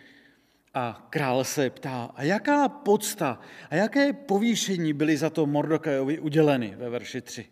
A 0.74 1.07
král 1.10 1.43
se 1.43 1.69
ptá, 1.69 2.12
a 2.15 2.24
jaká 2.24 2.69
podsta 2.69 3.39
a 3.69 3.75
jaké 3.75 4.13
povýšení 4.13 4.93
byly 4.93 5.17
za 5.17 5.29
to 5.29 5.45
Mordokajovi 5.45 6.19
uděleny 6.19 6.75
ve 6.77 6.89
verši 6.89 7.22
3? 7.22 7.45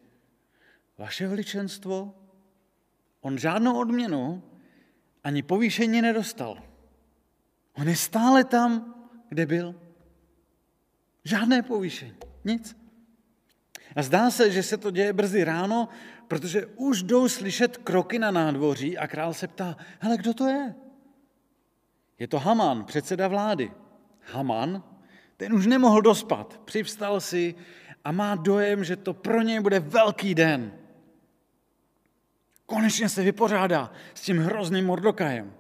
Vaše 0.98 1.28
veličenstvo, 1.28 2.14
on 3.22 3.38
žádnou 3.38 3.80
odměnu 3.80 4.44
ani 5.24 5.44
povýšení 5.44 6.02
nedostal. 6.02 6.58
On 7.74 7.88
je 7.88 7.96
stále 7.96 8.44
tam, 8.44 8.96
kde 9.30 9.46
byl. 9.46 9.76
Žádné 11.24 11.62
povýšení, 11.62 12.16
nic. 12.46 12.78
A 13.96 14.02
zdá 14.02 14.32
se, 14.32 14.52
že 14.52 14.64
se 14.64 14.78
to 14.78 14.92
děje 14.92 15.14
brzy 15.14 15.44
ráno, 15.44 15.90
protože 16.28 16.66
už 16.66 17.04
jdou 17.04 17.30
slyšet 17.30 17.78
kroky 17.78 18.20
na 18.20 18.32
nádvoří 18.32 18.98
a 18.98 19.08
král 19.08 19.34
se 19.34 19.48
ptá, 19.48 19.78
hele, 20.00 20.18
kdo 20.18 20.34
to 20.34 20.48
je? 20.48 20.76
Je 22.20 22.28
to 22.28 22.40
Haman, 22.40 22.86
předseda 22.86 23.28
vlády. 23.28 23.72
Haman, 24.32 24.84
ten 25.38 25.54
už 25.54 25.68
nemohl 25.68 26.02
dospat, 26.02 26.62
přivstal 26.66 27.22
si 27.22 27.56
a 28.04 28.12
má 28.12 28.36
dojem, 28.36 28.84
že 28.84 28.96
to 28.96 29.14
pro 29.14 29.42
něj 29.42 29.60
bude 29.60 29.80
velký 29.80 30.36
den. 30.36 30.72
Konečně 32.72 33.10
se 33.10 33.24
vypořádá 33.24 33.92
s 34.14 34.22
tím 34.22 34.38
hrozným 34.38 34.86
Mordokajem. 34.86 35.54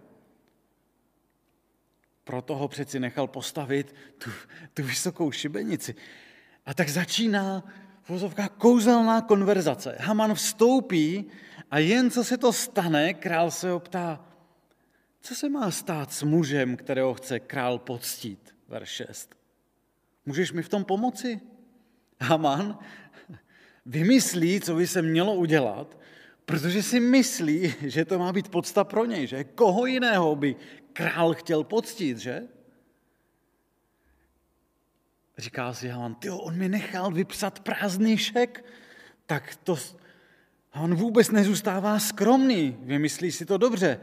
Proto 2.24 2.56
ho 2.56 2.68
přeci 2.68 3.00
nechal 3.00 3.28
postavit 3.28 3.96
tu, 4.18 4.30
tu 4.74 4.84
vysokou 4.84 5.32
šibenici. 5.32 5.96
A 6.66 6.74
tak 6.74 6.90
začíná 6.90 7.64
vozovka 8.08 8.48
kouzelná 8.48 9.22
konverzace. 9.22 9.98
Haman 10.00 10.34
vstoupí 10.34 11.26
a 11.72 11.78
jen 11.78 12.12
co 12.12 12.24
se 12.24 12.38
to 12.38 12.54
stane, 12.54 13.14
král 13.14 13.52
se 13.52 13.70
ho 13.70 13.80
ptá, 13.80 14.26
co 15.22 15.36
se 15.36 15.50
má 15.50 15.72
stát 15.72 16.14
s 16.14 16.24
mužem, 16.24 16.78
kterého 16.78 17.14
chce 17.14 17.40
král 17.40 17.80
poctít? 17.80 18.56
Verš 18.68 18.90
6. 18.90 19.36
Můžeš 20.26 20.52
mi 20.52 20.64
v 20.64 20.70
tom 20.70 20.84
pomoci? 20.84 21.42
Haman 22.22 22.80
vymyslí, 23.86 24.62
co 24.62 24.76
by 24.76 24.88
se 24.88 25.02
mělo 25.02 25.36
udělat, 25.36 25.98
protože 26.52 26.84
si 26.84 27.00
myslí, 27.00 27.74
že 27.82 28.06
to 28.06 28.20
má 28.20 28.34
být 28.34 28.50
podsta 28.50 28.84
pro 28.84 29.06
něj, 29.06 29.28
že 29.28 29.44
koho 29.44 29.86
jiného 29.86 30.36
by 30.36 30.56
král 30.94 31.34
chtěl 31.34 31.64
poctít, 31.64 32.18
že? 32.18 32.44
Říká 35.38 35.74
si 35.74 35.88
Haman, 35.88 36.16
ty 36.16 36.30
on 36.30 36.58
mi 36.58 36.70
nechal 36.70 37.12
vypsat 37.12 37.60
prázdný 37.60 38.18
šek, 38.18 38.66
tak 39.26 39.56
to, 39.64 39.78
on 40.74 40.96
vůbec 40.96 41.32
nezůstává 41.32 42.00
skromný, 42.00 42.78
vymyslí 42.80 43.32
si 43.32 43.46
to 43.46 43.58
dobře. 43.58 44.00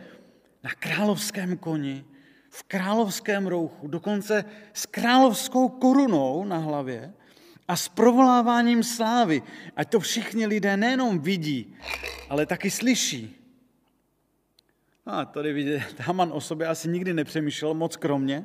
Na 0.62 0.70
královském 0.70 1.56
koni, 1.56 2.04
v 2.50 2.62
královském 2.62 3.46
rouchu, 3.46 3.88
dokonce 3.88 4.44
s 4.72 4.86
královskou 4.86 5.68
korunou 5.68 6.44
na 6.44 6.58
hlavě 6.58 7.12
a 7.68 7.76
s 7.76 7.88
provoláváním 7.88 8.82
slávy, 8.82 9.42
ať 9.76 9.90
to 9.90 10.00
všichni 10.00 10.46
lidé 10.46 10.76
nejenom 10.76 11.18
vidí, 11.18 11.76
ale 12.28 12.46
taky 12.46 12.70
slyší. 12.70 13.36
A 15.06 15.24
tady 15.24 15.52
vidět, 15.52 15.82
Haman 16.00 16.30
o 16.32 16.40
sobě 16.40 16.66
asi 16.66 16.88
nikdy 16.88 17.14
nepřemýšlel 17.14 17.74
moc 17.74 17.96
kromně. 17.96 18.44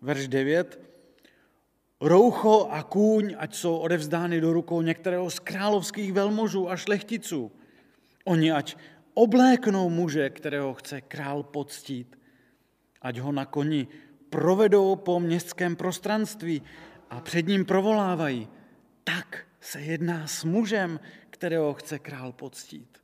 Verš 0.00 0.28
9. 0.28 0.80
Roucho 2.00 2.68
a 2.70 2.82
kůň, 2.82 3.34
ať 3.38 3.54
jsou 3.54 3.76
odevzdány 3.76 4.40
do 4.40 4.52
rukou 4.52 4.82
některého 4.82 5.30
z 5.30 5.38
královských 5.38 6.12
velmožů 6.12 6.70
a 6.70 6.76
šlechticů. 6.76 7.52
Oni 8.24 8.52
ať 8.52 8.76
obléknou 9.14 9.88
muže, 9.88 10.30
kterého 10.30 10.74
chce 10.74 11.00
král 11.00 11.42
poctít. 11.42 12.18
Ať 13.02 13.18
ho 13.18 13.32
na 13.32 13.44
koni 13.44 13.88
provedou 14.30 14.96
po 14.96 15.20
městském 15.20 15.76
prostranství 15.76 16.62
a 17.12 17.20
před 17.20 17.46
ním 17.46 17.64
provolávají. 17.64 18.48
Tak 19.04 19.44
se 19.60 19.80
jedná 19.80 20.26
s 20.26 20.44
mužem, 20.44 21.00
kterého 21.30 21.74
chce 21.74 21.98
král 21.98 22.32
poctít. 22.32 22.98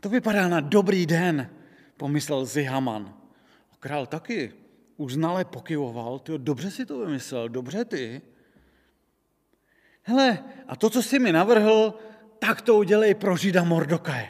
To 0.00 0.08
vypadá 0.08 0.48
na 0.48 0.60
dobrý 0.60 1.06
den, 1.06 1.50
pomyslel 1.96 2.46
si 2.46 2.64
Haman. 2.64 3.14
Král 3.80 4.06
taky 4.06 4.52
uznale 4.96 5.44
pokyvoval, 5.44 6.18
ty 6.18 6.32
dobře 6.36 6.70
si 6.70 6.86
to 6.86 6.98
vymyslel, 6.98 7.48
dobře 7.48 7.84
ty. 7.84 8.22
Hele, 10.02 10.38
a 10.68 10.76
to, 10.76 10.90
co 10.90 11.02
jsi 11.02 11.18
mi 11.18 11.32
navrhl, 11.32 11.94
tak 12.38 12.62
to 12.62 12.76
udělej 12.76 13.14
pro 13.14 13.36
Žida 13.36 13.64
Mordokaje. 13.64 14.28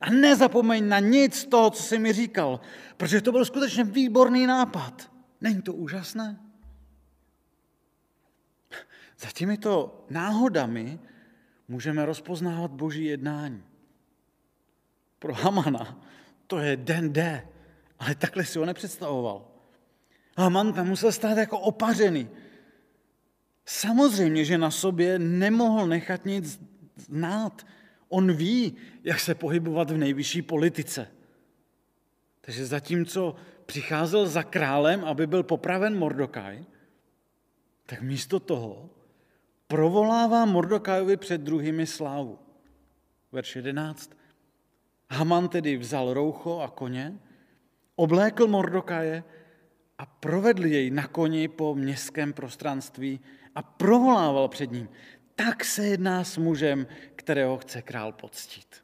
A 0.00 0.10
nezapomeň 0.10 0.88
na 0.88 0.98
nic 0.98 1.34
z 1.34 1.44
toho, 1.44 1.70
co 1.70 1.82
jsi 1.82 1.98
mi 1.98 2.12
říkal, 2.12 2.60
protože 2.96 3.20
to 3.20 3.32
byl 3.32 3.44
skutečně 3.44 3.84
výborný 3.84 4.46
nápad. 4.46 5.10
Není 5.40 5.62
to 5.62 5.72
úžasné? 5.72 6.49
Za 9.20 9.30
těmito 9.30 10.04
náhodami 10.10 10.98
můžeme 11.68 12.06
rozpoznávat 12.06 12.70
boží 12.70 13.04
jednání. 13.04 13.62
Pro 15.18 15.34
Hamana 15.34 16.00
to 16.46 16.58
je 16.58 16.76
den 16.76 17.12
D, 17.12 17.48
ale 17.98 18.14
takhle 18.14 18.44
si 18.44 18.58
ho 18.58 18.64
nepředstavoval. 18.64 19.46
Haman 20.36 20.72
tam 20.72 20.88
musel 20.88 21.12
stát 21.12 21.38
jako 21.38 21.58
opařený. 21.58 22.28
Samozřejmě, 23.66 24.44
že 24.44 24.58
na 24.58 24.70
sobě 24.70 25.18
nemohl 25.18 25.86
nechat 25.86 26.24
nic 26.24 26.60
znát. 26.96 27.66
On 28.08 28.32
ví, 28.32 28.76
jak 29.04 29.20
se 29.20 29.34
pohybovat 29.34 29.90
v 29.90 29.96
nejvyšší 29.96 30.42
politice. 30.42 31.08
Takže 32.40 32.66
zatímco 32.66 33.36
přicházel 33.66 34.26
za 34.26 34.42
králem, 34.42 35.04
aby 35.04 35.26
byl 35.26 35.42
popraven 35.42 35.98
Mordokaj, 35.98 36.64
tak 37.86 38.02
místo 38.02 38.40
toho 38.40 38.90
provolává 39.70 40.44
Mordokajovi 40.44 41.16
před 41.16 41.40
druhými 41.40 41.86
slávu. 41.86 42.38
Verš 43.32 43.56
11. 43.56 44.10
Haman 45.10 45.48
tedy 45.48 45.76
vzal 45.76 46.14
roucho 46.14 46.60
a 46.60 46.68
koně, 46.68 47.18
oblékl 47.96 48.46
Mordokaje 48.46 49.24
a 49.98 50.06
provedl 50.06 50.66
jej 50.66 50.90
na 50.90 51.06
koni 51.06 51.48
po 51.48 51.74
městském 51.74 52.32
prostranství 52.32 53.20
a 53.54 53.62
provolával 53.62 54.48
před 54.48 54.72
ním. 54.72 54.88
Tak 55.34 55.64
se 55.64 55.86
jedná 55.86 56.24
s 56.24 56.36
mužem, 56.36 56.86
kterého 57.16 57.58
chce 57.58 57.82
král 57.82 58.12
poctit. 58.12 58.82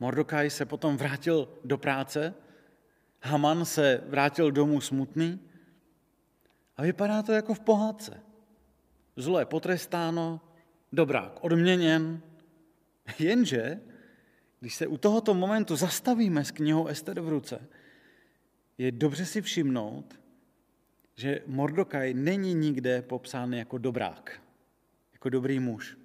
Mordokaj 0.00 0.50
se 0.50 0.66
potom 0.66 0.96
vrátil 0.96 1.48
do 1.64 1.78
práce, 1.78 2.34
Haman 3.22 3.64
se 3.64 4.02
vrátil 4.06 4.50
domů 4.50 4.80
smutný 4.80 5.40
a 6.76 6.82
vypadá 6.82 7.22
to 7.22 7.32
jako 7.32 7.54
v 7.54 7.60
pohádce. 7.60 8.27
Zlo 9.18 9.38
je 9.38 9.46
potrestáno, 9.46 10.40
dobrák 10.92 11.44
odměněn, 11.44 12.22
jenže 13.18 13.80
když 14.60 14.74
se 14.74 14.86
u 14.86 14.96
tohoto 14.96 15.34
momentu 15.34 15.76
zastavíme 15.76 16.44
s 16.44 16.50
knihou 16.50 16.86
Ester 16.86 17.20
v 17.20 17.28
ruce, 17.28 17.68
je 18.78 18.92
dobře 18.92 19.26
si 19.26 19.42
všimnout, 19.42 20.20
že 21.14 21.42
Mordokaj 21.46 22.14
není 22.14 22.54
nikde 22.54 23.02
popsán 23.02 23.54
jako 23.54 23.78
dobrák, 23.78 24.42
jako 25.12 25.28
dobrý 25.28 25.58
muž. 25.58 25.98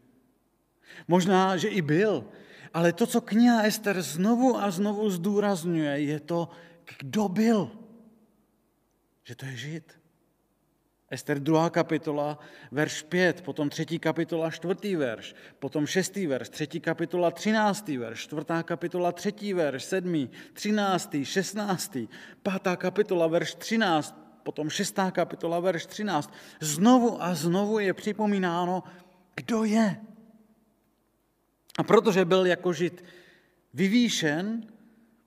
Možná, 1.08 1.58
že 1.58 1.67
i 1.67 1.82
byl, 1.82 2.26
ale 2.73 2.93
to, 2.93 3.08
co 3.08 3.21
kniha 3.21 3.62
Ester 3.62 4.02
znovu 4.02 4.58
a 4.58 4.71
znovu 4.71 5.10
zdůrazňuje, 5.10 5.99
je 5.99 6.19
to, 6.19 6.49
kdo 6.97 7.30
byl. 7.30 7.71
Že 9.23 9.36
to 9.36 9.45
je 9.45 9.56
žid. 9.56 10.03
Ester 11.13 11.38
2. 11.38 11.69
kapitola, 11.69 12.41
verš 12.73 13.06
5, 13.06 13.45
potom 13.45 13.69
3. 13.69 14.02
kapitola, 14.02 14.49
4. 14.49 14.97
verš, 14.97 15.38
potom 15.62 15.86
6. 15.86 16.26
verš, 16.26 16.49
3. 16.49 16.82
kapitola, 16.82 17.30
13. 17.30 17.86
verš, 18.02 18.34
4. 18.34 18.65
kapitola, 18.65 19.13
3. 19.13 19.54
verš, 19.54 19.84
7., 19.86 20.30
13., 20.58 21.21
16., 21.21 22.10
5. 22.41 22.78
kapitola, 22.82 23.30
verš 23.30 23.62
13, 23.62 24.10
potom 24.41 24.73
6. 24.73 25.13
kapitola, 25.13 25.62
verš 25.62 25.86
13. 25.86 26.34
Znovu 26.60 27.21
a 27.21 27.36
znovu 27.38 27.80
je 27.80 27.93
připomínáno, 27.93 28.84
kdo 29.36 29.63
je. 29.63 30.02
A 31.78 31.84
protože 31.84 32.26
byl 32.26 32.45
jako 32.45 32.73
žid 32.73 33.06
vyvýšen, 33.73 34.65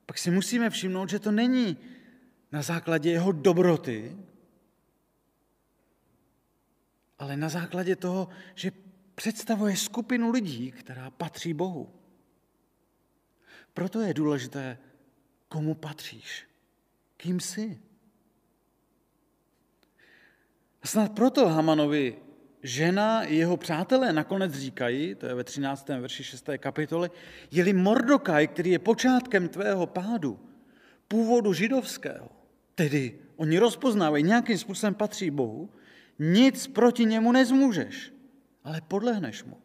pak 0.06 0.18
si 0.18 0.30
musíme 0.30 0.70
všimnout, 0.70 1.10
že 1.10 1.18
to 1.18 1.30
není 1.30 1.76
na 2.52 2.62
základě 2.62 3.10
jeho 3.10 3.32
dobroty, 3.32 4.16
ale 7.18 7.36
na 7.36 7.48
základě 7.48 7.96
toho, 7.96 8.28
že 8.54 8.72
představuje 9.14 9.76
skupinu 9.76 10.30
lidí, 10.30 10.72
která 10.72 11.10
patří 11.10 11.54
Bohu. 11.54 11.92
Proto 13.74 14.00
je 14.00 14.14
důležité, 14.14 14.78
komu 15.48 15.74
patříš, 15.74 16.46
kým 17.16 17.40
jsi. 17.40 17.80
Snad 20.84 21.12
proto 21.12 21.48
Hamanovi 21.48 22.16
žena 22.62 23.24
i 23.24 23.34
jeho 23.34 23.56
přátelé 23.56 24.12
nakonec 24.12 24.52
říkají, 24.52 25.14
to 25.14 25.26
je 25.26 25.34
ve 25.34 25.44
13. 25.44 25.88
verši 25.88 26.24
6. 26.24 26.48
kapitoly, 26.58 27.10
jeli 27.50 27.72
Mordokaj, 27.72 28.48
který 28.48 28.70
je 28.70 28.78
počátkem 28.78 29.48
tvého 29.48 29.86
pádu, 29.86 30.40
původu 31.08 31.52
židovského, 31.52 32.28
tedy 32.74 33.18
oni 33.36 33.58
rozpoznávají, 33.58 34.24
nějakým 34.24 34.58
způsobem 34.58 34.94
patří 34.94 35.30
Bohu, 35.30 35.70
nic 36.18 36.66
proti 36.66 37.04
němu 37.04 37.32
nezmůžeš, 37.32 38.12
ale 38.64 38.80
podlehneš 38.80 39.44
mu. 39.44 39.58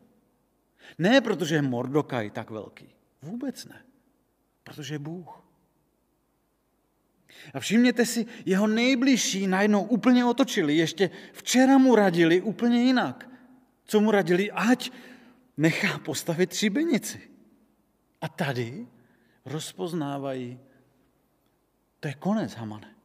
Ne 0.97 1.21
protože 1.21 1.55
je 1.55 1.61
Mordokaj 1.61 2.29
tak 2.29 2.49
velký, 2.49 2.95
vůbec 3.21 3.65
ne, 3.65 3.81
protože 4.63 4.95
je 4.95 4.99
Bůh. 4.99 5.41
A 7.53 7.59
všimněte 7.59 8.05
si, 8.05 8.25
jeho 8.45 8.67
nejbližší 8.67 9.47
najednou 9.47 9.83
úplně 9.83 10.25
otočili. 10.25 10.77
Ještě 10.77 11.09
včera 11.33 11.77
mu 11.77 11.95
radili 11.95 12.41
úplně 12.41 12.83
jinak. 12.83 13.29
Co 13.85 14.01
mu 14.01 14.11
radili? 14.11 14.51
Ať 14.51 14.91
nechá 15.57 15.99
postavit 15.99 16.53
šibenici. 16.53 17.29
A 18.21 18.27
tady 18.27 18.87
rozpoznávají, 19.45 20.59
to 21.99 22.07
je 22.07 22.13
konec, 22.13 22.53
Hamane. 22.53 22.95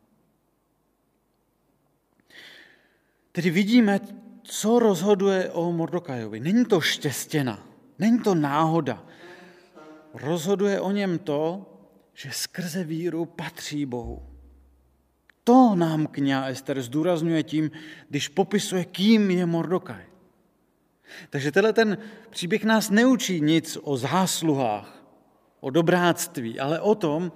Tedy 3.36 3.50
vidíme, 3.50 4.00
co 4.42 4.78
rozhoduje 4.78 5.50
o 5.50 5.72
Mordokajovi. 5.72 6.40
Není 6.40 6.64
to 6.64 6.80
štěstěna, 6.80 7.66
není 7.98 8.18
to 8.18 8.34
náhoda. 8.34 9.04
Rozhoduje 10.14 10.80
o 10.80 10.90
něm 10.90 11.18
to, 11.18 11.66
že 12.14 12.30
skrze 12.32 12.84
víru 12.84 13.24
patří 13.24 13.86
Bohu. 13.86 14.22
To 15.44 15.74
nám 15.74 16.06
kniha 16.06 16.46
Ester 16.46 16.82
zdůrazňuje 16.82 17.42
tím, 17.42 17.70
když 18.08 18.28
popisuje, 18.28 18.84
kým 18.84 19.30
je 19.30 19.46
Mordokaj. 19.46 20.04
Takže 21.30 21.52
tenhle 21.52 21.72
ten 21.72 21.98
příběh 22.30 22.64
nás 22.64 22.90
neučí 22.90 23.40
nic 23.40 23.78
o 23.82 23.96
zásluhách, 23.96 25.04
o 25.60 25.70
dobráctví, 25.70 26.60
ale 26.60 26.80
o 26.80 26.94
tom, 26.94 27.32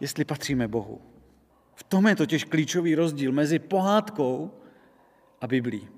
jestli 0.00 0.24
patříme 0.24 0.68
Bohu. 0.68 1.00
V 1.74 1.82
tom 1.82 2.06
je 2.06 2.16
totiž 2.16 2.44
klíčový 2.44 2.94
rozdíl 2.94 3.32
mezi 3.32 3.58
pohádkou 3.58 4.63
a 5.44 5.46
Biblí. 5.46 5.88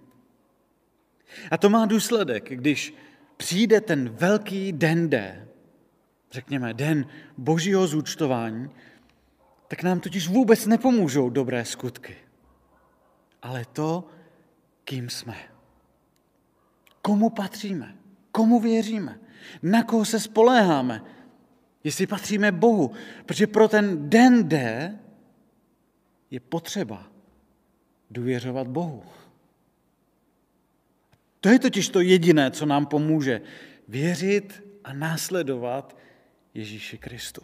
A 1.51 1.57
to 1.59 1.71
má 1.71 1.87
důsledek, 1.87 2.49
když 2.49 2.95
přijde 3.37 3.81
ten 3.81 4.09
velký 4.09 4.73
den 4.73 5.11
D, 5.11 5.47
řekněme 6.33 6.75
den 6.75 7.07
božího 7.39 7.87
zúčtování, 7.87 8.71
tak 9.69 9.83
nám 9.83 10.01
totiž 10.01 10.29
vůbec 10.29 10.67
nepomůžou 10.67 11.31
dobré 11.31 11.65
skutky. 11.65 12.17
ale 13.43 13.65
to, 13.73 14.09
kým 14.85 15.11
jsme. 15.11 15.37
Komu 17.03 17.31
patříme? 17.31 17.97
Komu 18.33 18.61
věříme? 18.61 19.21
Na 19.63 19.83
koho 19.83 20.05
se 20.05 20.21
spoléháme? 20.21 21.03
Jestli 21.85 22.07
patříme 22.07 22.53
Bohu. 22.53 22.93
Protože 23.27 23.47
pro 23.47 23.69
ten 23.69 24.11
den 24.11 24.49
D 24.49 24.59
je 26.31 26.41
potřeba 26.41 27.07
důvěřovat 28.11 28.67
Bohu. 28.67 29.03
To 31.47 31.53
je 31.53 31.59
totiž 31.59 31.89
to 31.89 32.01
jediné, 32.01 32.51
co 32.51 32.67
nám 32.67 32.87
pomůže 32.87 33.41
věřit 33.89 34.65
a 34.85 34.93
následovat 34.93 35.97
Ježíši 36.55 36.99
Kristu. 36.99 37.43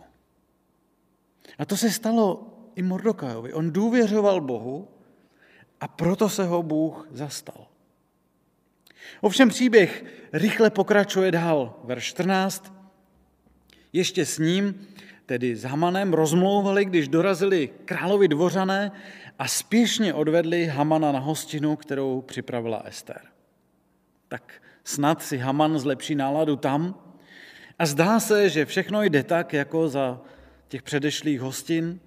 A 1.58 1.64
to 1.64 1.76
se 1.76 1.90
stalo 1.90 2.54
i 2.76 2.82
Mordokajovi. 2.82 3.52
On 3.52 3.72
důvěřoval 3.72 4.40
Bohu 4.40 4.88
a 5.80 5.88
proto 5.88 6.28
se 6.28 6.44
ho 6.44 6.62
Bůh 6.62 7.08
zastal. 7.10 7.66
Ovšem 9.20 9.48
příběh 9.48 10.04
rychle 10.32 10.70
pokračuje 10.70 11.30
dál. 11.30 11.80
Verš 11.84 12.04
14. 12.04 12.72
Ještě 13.92 14.26
s 14.26 14.38
ním, 14.38 14.86
tedy 15.26 15.56
s 15.56 15.62
Hamanem, 15.62 16.12
rozmlouvali, 16.12 16.84
když 16.84 17.08
dorazili 17.08 17.70
královi 17.84 18.28
dvořané 18.28 18.92
a 19.38 19.48
spěšně 19.48 20.14
odvedli 20.14 20.66
Hamana 20.66 21.12
na 21.12 21.18
hostinu, 21.18 21.76
kterou 21.76 22.20
připravila 22.20 22.78
Ester. 22.78 23.32
Tak 24.32 24.52
snad 24.84 25.22
si 25.22 25.38
Haman 25.38 25.78
zlepší 25.78 26.14
náladu 26.14 26.56
tam 26.56 26.94
a 27.78 27.86
zdá 27.86 28.20
se, 28.20 28.48
že 28.48 28.64
všechno 28.64 29.02
jde 29.02 29.22
tak, 29.22 29.52
jako 29.52 29.88
za 29.88 30.20
těch 30.68 30.82
předešlých 30.82 31.40
hostin. 31.40 32.00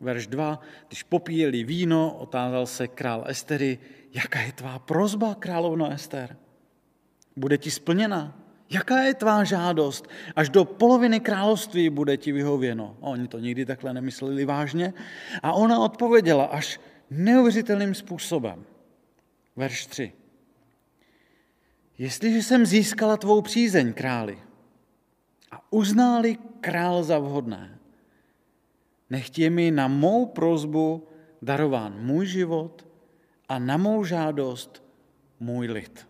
Verš 0.00 0.26
2. 0.26 0.60
Když 0.88 1.02
popíjeli 1.02 1.64
víno, 1.64 2.16
otázal 2.18 2.66
se 2.66 2.88
král 2.88 3.24
Estery, 3.26 3.78
jaká 4.12 4.40
je 4.40 4.52
tvá 4.52 4.78
prozba, 4.78 5.34
královno 5.34 5.92
Ester? 5.92 6.36
Bude 7.36 7.58
ti 7.58 7.70
splněna? 7.70 8.40
Jaká 8.70 8.98
je 9.02 9.14
tvá 9.14 9.44
žádost? 9.44 10.08
Až 10.36 10.48
do 10.48 10.64
poloviny 10.64 11.20
království 11.20 11.90
bude 11.90 12.16
ti 12.16 12.32
vyhověno. 12.32 12.96
Oni 13.00 13.28
to 13.28 13.38
nikdy 13.38 13.66
takhle 13.66 13.94
nemysleli 13.94 14.44
vážně. 14.44 14.92
A 15.42 15.52
ona 15.52 15.78
odpověděla 15.78 16.44
až 16.44 16.80
neuvěřitelným 17.10 17.94
způsobem. 17.94 18.64
Verš 19.56 19.86
3. 19.86 20.12
Jestliže 21.98 22.42
jsem 22.42 22.66
získala 22.66 23.16
tvou 23.16 23.42
přízeň, 23.42 23.92
králi, 23.92 24.42
a 25.50 25.72
uználi 25.72 26.38
král 26.60 27.04
za 27.04 27.18
vhodné, 27.18 27.78
nechť 29.10 29.38
je 29.38 29.50
mi 29.50 29.70
na 29.70 29.88
mou 29.88 30.26
prozbu 30.26 31.08
darován 31.42 31.98
můj 31.98 32.26
život 32.26 32.86
a 33.48 33.58
na 33.58 33.76
mou 33.76 34.04
žádost 34.04 34.82
můj 35.40 35.66
lid. 35.66 36.08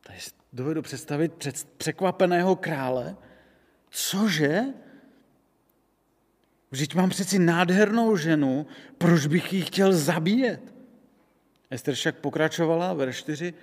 Tady 0.00 0.18
dovedu 0.52 0.82
představit 0.82 1.46
překvapeného 1.76 2.56
krále. 2.56 3.16
Cože? 3.90 4.62
Vždyť 6.70 6.94
mám 6.94 7.10
přeci 7.10 7.38
nádhernou 7.38 8.16
ženu, 8.16 8.66
proč 8.98 9.26
bych 9.26 9.52
ji 9.52 9.62
chtěl 9.62 9.92
zabíjet? 9.92 10.74
Ester 11.70 11.94
však 11.94 12.16
pokračovala, 12.18 12.92
verš 12.92 13.16
4. 13.16 13.54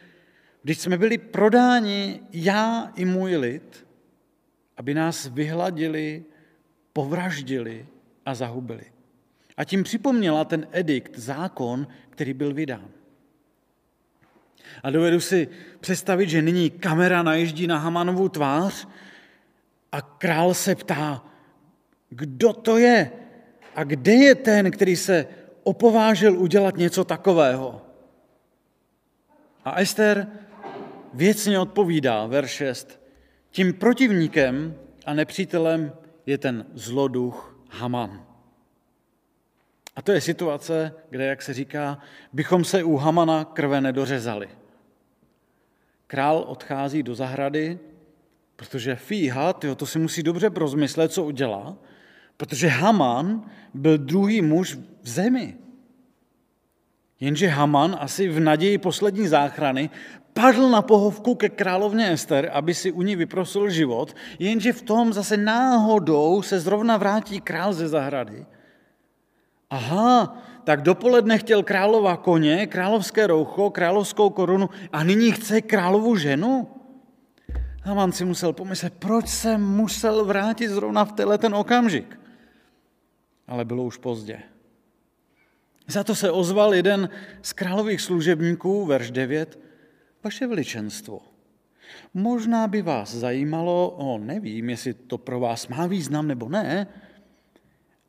Když 0.63 0.80
jsme 0.80 0.97
byli 0.97 1.17
prodáni, 1.17 2.19
já 2.32 2.91
i 2.95 3.06
můj 3.06 3.36
lid, 3.36 3.88
aby 4.78 4.93
nás 4.93 5.28
vyhladili, 5.28 6.24
povraždili 6.93 7.86
a 8.26 8.36
zahubili. 8.36 8.86
A 9.58 9.63
tím 9.63 9.84
připomněla 9.84 10.45
ten 10.45 10.67
edikt, 10.71 11.17
zákon, 11.17 11.88
který 12.10 12.34
byl 12.34 12.54
vydán. 12.54 12.89
A 14.84 14.89
dovedu 14.89 15.19
si 15.19 15.47
představit, 15.80 16.30
že 16.30 16.41
nyní 16.41 16.69
kamera 16.69 17.24
najíždí 17.24 17.67
na 17.67 17.78
Hamanovu 17.78 18.30
tvář 18.30 18.88
a 19.91 20.02
král 20.02 20.54
se 20.54 20.76
ptá, 20.76 21.26
kdo 22.10 22.54
to 22.54 22.78
je 22.78 23.12
a 23.76 23.84
kde 23.84 24.13
je 24.13 24.36
ten, 24.36 24.71
který 24.71 24.95
se 24.95 25.28
opovážil 25.63 26.39
udělat 26.39 26.78
něco 26.78 27.04
takového. 27.04 27.82
A 29.65 29.80
Ester 29.80 30.28
věcně 31.13 31.60
odpovídá, 31.60 32.26
verš 32.26 32.52
6. 32.52 33.02
Tím 33.52 33.74
protivníkem 33.74 34.76
a 35.06 35.13
nepřítelem 35.13 35.93
je 36.26 36.38
ten 36.38 36.65
zloduch 36.74 37.58
Haman. 37.69 38.26
A 39.95 40.02
to 40.02 40.12
je 40.12 40.21
situace, 40.21 40.93
kde, 41.10 41.26
jak 41.26 41.41
se 41.41 41.54
říká, 41.54 41.97
bychom 42.34 42.63
se 42.63 42.84
u 42.84 42.95
Hamana 42.95 43.45
krve 43.45 43.82
nedořezali. 43.82 44.50
Král 46.08 46.43
odchází 46.47 47.04
do 47.04 47.15
zahrady, 47.15 47.80
protože 48.56 48.95
fíha, 48.95 49.54
tyjo, 49.54 49.76
to 49.76 49.86
si 49.86 50.00
musí 50.00 50.24
dobře 50.24 50.50
prozmyslet, 50.50 51.12
co 51.12 51.24
udělá, 51.24 51.78
protože 52.38 52.67
Haman 52.67 53.50
byl 53.74 53.97
druhý 53.97 54.41
muž 54.41 54.78
v 55.02 55.10
zemi. 55.10 55.58
Jenže 57.21 57.47
Haman 57.47 57.97
asi 57.99 58.27
v 58.27 58.39
naději 58.39 58.77
poslední 58.77 59.27
záchrany 59.27 59.89
padl 60.34 60.69
na 60.69 60.81
pohovku 60.81 61.36
ke 61.36 61.49
královně 61.49 62.12
Ester, 62.12 62.49
aby 62.53 62.73
si 62.73 62.91
u 62.91 63.01
ní 63.01 63.15
vyprosil 63.15 63.69
život, 63.69 64.15
jenže 64.39 64.73
v 64.73 64.81
tom 64.81 65.13
zase 65.13 65.38
náhodou 65.38 66.41
se 66.41 66.60
zrovna 66.60 66.97
vrátí 66.97 67.41
král 67.41 67.73
ze 67.73 67.88
zahrady. 67.88 68.45
Aha, 69.69 70.38
tak 70.63 70.81
dopoledne 70.81 71.38
chtěl 71.38 71.63
králova 71.63 72.17
koně, 72.17 72.67
královské 72.67 73.27
roucho, 73.27 73.69
královskou 73.69 74.29
korunu 74.29 74.69
a 74.91 75.03
nyní 75.03 75.31
chce 75.31 75.62
královu 75.62 76.15
ženu? 76.15 76.67
Haman 77.84 78.12
si 78.12 78.25
musel 78.25 78.53
pomyslet, 78.53 78.93
proč 78.99 79.27
se 79.27 79.57
musel 79.57 80.25
vrátit 80.25 80.67
zrovna 80.69 81.05
v 81.05 81.12
tenhle 81.12 81.38
ten 81.38 81.55
okamžik. 81.55 82.19
Ale 83.47 83.65
bylo 83.65 83.84
už 83.84 83.97
pozdě. 83.97 84.50
Za 85.91 86.04
to 86.04 86.15
se 86.15 86.32
ozval 86.32 86.73
jeden 86.73 87.10
z 87.41 87.54
králových 87.54 88.01
služebníků, 88.01 88.86
verš 88.86 89.12
9, 89.12 89.60
vaše 90.23 90.47
veličenstvo. 90.47 91.21
Možná 92.13 92.67
by 92.67 92.82
vás 92.82 93.15
zajímalo, 93.15 93.89
o, 93.89 94.17
nevím, 94.17 94.69
jestli 94.69 94.93
to 94.93 95.17
pro 95.17 95.39
vás 95.39 95.67
má 95.67 95.88
význam 95.88 96.27
nebo 96.27 96.49
ne, 96.49 96.88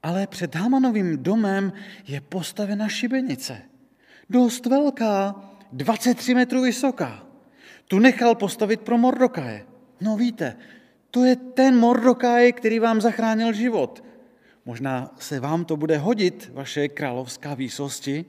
ale 0.02 0.26
před 0.26 0.54
Hamanovým 0.54 1.22
domem 1.22 1.72
je 2.06 2.20
postavena 2.20 2.88
šibenice. 2.88 3.62
Dost 4.30 4.66
velká, 4.66 5.50
23 5.72 6.34
metrů 6.34 6.62
vysoká. 6.62 7.26
Tu 7.88 7.98
nechal 7.98 8.34
postavit 8.34 8.80
pro 8.80 8.98
Mordokaje. 8.98 9.66
No 10.00 10.16
víte, 10.16 10.56
to 11.10 11.24
je 11.24 11.36
ten 11.36 11.78
Mordokaj, 11.78 12.52
který 12.52 12.78
vám 12.78 13.00
zachránil 13.00 13.52
život. 13.52 14.04
Možná 14.64 15.14
se 15.18 15.40
vám 15.40 15.64
to 15.64 15.76
bude 15.76 15.98
hodit, 15.98 16.50
vaše 16.52 16.88
královská 16.88 17.54
výsosti. 17.54 18.24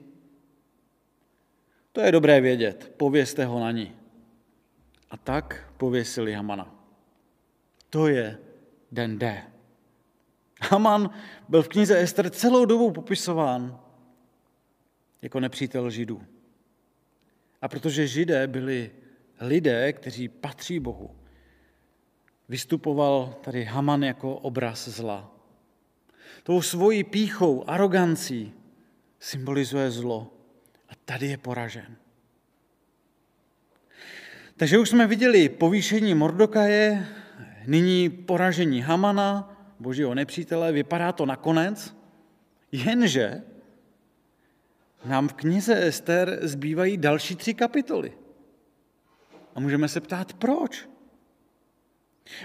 To 1.92 2.00
je 2.00 2.12
dobré 2.12 2.40
vědět, 2.40 2.92
pověste 2.96 3.44
ho 3.44 3.60
na 3.60 3.70
ní. 3.70 3.96
A 5.10 5.16
tak 5.16 5.72
pověsili 5.76 6.32
Hamana. 6.32 6.74
To 7.90 8.08
je 8.08 8.38
den 8.92 9.18
D. 9.18 9.42
Haman 10.70 11.10
byl 11.48 11.62
v 11.62 11.68
knize 11.68 12.00
Ester 12.00 12.30
celou 12.30 12.64
dobu 12.64 12.90
popisován 12.90 13.80
jako 15.22 15.40
nepřítel 15.40 15.90
Židů. 15.90 16.22
A 17.62 17.68
protože 17.68 18.06
Židé 18.06 18.46
byli 18.46 18.90
lidé, 19.40 19.92
kteří 19.92 20.28
patří 20.28 20.80
Bohu, 20.80 21.10
vystupoval 22.48 23.34
tady 23.40 23.64
Haman 23.64 24.04
jako 24.04 24.34
obraz 24.36 24.88
zla. 24.88 25.33
Tou 26.44 26.62
svojí 26.62 27.04
píchou, 27.04 27.64
arogancí 27.66 28.52
symbolizuje 29.20 29.90
zlo. 29.90 30.32
A 30.88 30.92
tady 31.04 31.26
je 31.26 31.38
poražen. 31.38 31.96
Takže 34.56 34.78
už 34.78 34.88
jsme 34.88 35.06
viděli 35.06 35.48
povýšení 35.48 36.14
Mordokaje, 36.14 37.06
nyní 37.66 38.10
poražení 38.10 38.80
Hamana, 38.80 39.56
božího 39.80 40.14
nepřítele, 40.14 40.72
vypadá 40.72 41.12
to 41.12 41.26
nakonec, 41.26 41.96
jenže 42.72 43.42
nám 45.04 45.28
v 45.28 45.32
knize 45.32 45.86
Ester 45.86 46.38
zbývají 46.42 46.96
další 46.96 47.36
tři 47.36 47.54
kapitoly. 47.54 48.12
A 49.54 49.60
můžeme 49.60 49.88
se 49.88 50.00
ptát, 50.00 50.32
proč? 50.32 50.88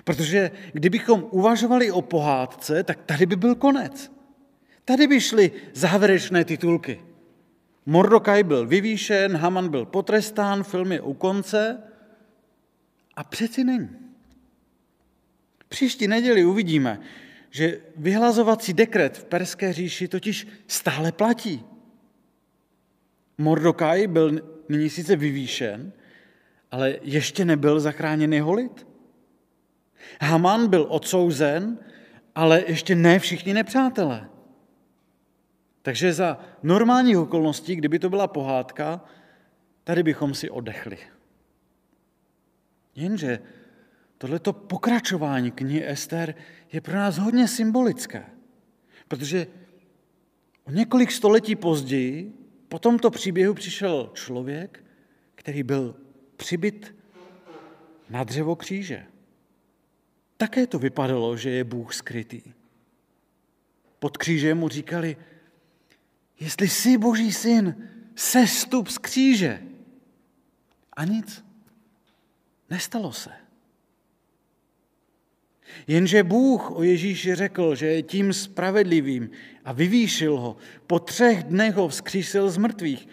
Protože 0.03 0.51
kdybychom 0.73 1.25
uvažovali 1.31 1.91
o 1.91 2.01
pohádce, 2.01 2.83
tak 2.83 2.99
tady 3.05 3.25
by 3.25 3.35
byl 3.35 3.55
konec. 3.55 4.11
Tady 4.85 5.07
by 5.07 5.21
šly 5.21 5.51
závěrečné 5.73 6.45
titulky. 6.45 7.01
Mordokaj 7.85 8.43
byl 8.43 8.67
vyvýšen, 8.67 9.37
Haman 9.37 9.69
byl 9.69 9.85
potrestán, 9.85 10.63
film 10.63 10.91
je 10.91 11.01
u 11.01 11.13
konce 11.13 11.83
a 13.15 13.23
přeci 13.23 13.63
není. 13.63 13.89
Příští 15.67 16.07
neděli 16.07 16.45
uvidíme, 16.45 16.99
že 17.49 17.81
vyhlazovací 17.95 18.73
dekret 18.73 19.17
v 19.17 19.25
Perské 19.25 19.73
říši 19.73 20.07
totiž 20.07 20.47
stále 20.67 21.11
platí. 21.11 21.63
Mordokaj 23.37 24.07
byl 24.07 24.39
nyní 24.69 24.89
sice 24.89 25.15
vyvýšen, 25.15 25.93
ale 26.71 26.95
ještě 27.01 27.45
nebyl 27.45 27.79
zachráněn 27.79 28.33
jeho 28.33 28.53
lid. 28.53 28.88
Haman 30.21 30.67
byl 30.67 30.85
odsouzen, 30.89 31.77
ale 32.35 32.63
ještě 32.67 32.95
ne 32.95 33.19
všichni 33.19 33.53
nepřátelé. 33.53 34.29
Takže 35.81 36.13
za 36.13 36.39
normálních 36.63 37.17
okolností, 37.17 37.75
kdyby 37.75 37.99
to 37.99 38.09
byla 38.09 38.27
pohádka, 38.27 39.01
tady 39.83 40.03
bychom 40.03 40.33
si 40.33 40.49
odechli. 40.49 40.97
Jenže 42.95 43.39
tohleto 44.17 44.53
pokračování 44.53 45.51
knihy 45.51 45.89
Ester 45.89 46.35
je 46.71 46.81
pro 46.81 46.95
nás 46.95 47.17
hodně 47.17 47.47
symbolické, 47.47 48.25
protože 49.07 49.47
o 50.63 50.71
několik 50.71 51.11
století 51.11 51.55
později 51.55 52.33
po 52.67 52.79
tomto 52.79 53.11
příběhu 53.11 53.53
přišel 53.53 54.11
člověk, 54.13 54.83
který 55.35 55.63
byl 55.63 55.95
přibyt 56.37 56.95
na 58.09 58.23
dřevo 58.23 58.55
kříže. 58.55 59.05
Také 60.39 60.67
to 60.67 60.79
vypadalo, 60.79 61.37
že 61.37 61.49
je 61.49 61.63
Bůh 61.63 61.93
skrytý. 61.93 62.41
Pod 63.99 64.17
křížem 64.17 64.57
mu 64.57 64.69
říkali, 64.69 65.17
jestli 66.39 66.69
jsi 66.69 66.97
boží 66.97 67.31
syn, 67.31 67.89
sestup 68.15 68.87
z 68.87 68.97
kříže. 68.97 69.63
A 70.93 71.05
nic. 71.05 71.45
Nestalo 72.69 73.13
se. 73.13 73.29
Jenže 75.87 76.23
Bůh 76.23 76.71
o 76.71 76.83
Ježíši 76.83 77.35
řekl, 77.35 77.75
že 77.75 77.85
je 77.85 78.03
tím 78.03 78.33
spravedlivým 78.33 79.29
a 79.65 79.73
vyvýšil 79.73 80.37
ho. 80.39 80.57
Po 80.87 80.99
třech 80.99 81.43
dnech 81.43 81.75
ho 81.75 81.87
vzkřísil 81.87 82.49
z 82.49 82.57
mrtvých. 82.57 83.07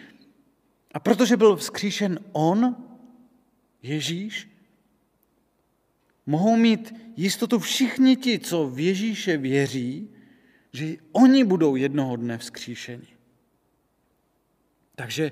A 0.93 0.99
protože 0.99 1.37
byl 1.37 1.55
vzkříšen 1.55 2.19
on, 2.31 2.75
Ježíš, 3.81 4.56
mohou 6.27 6.55
mít 6.55 6.95
jistotu 7.15 7.59
všichni 7.59 8.15
ti, 8.15 8.39
co 8.39 8.67
v 8.67 8.79
Ježíše 8.79 9.37
věří, 9.37 10.09
že 10.73 10.95
oni 11.11 11.43
budou 11.43 11.75
jednoho 11.75 12.15
dne 12.15 12.37
vzkříšeni. 12.37 13.07
Takže 14.95 15.31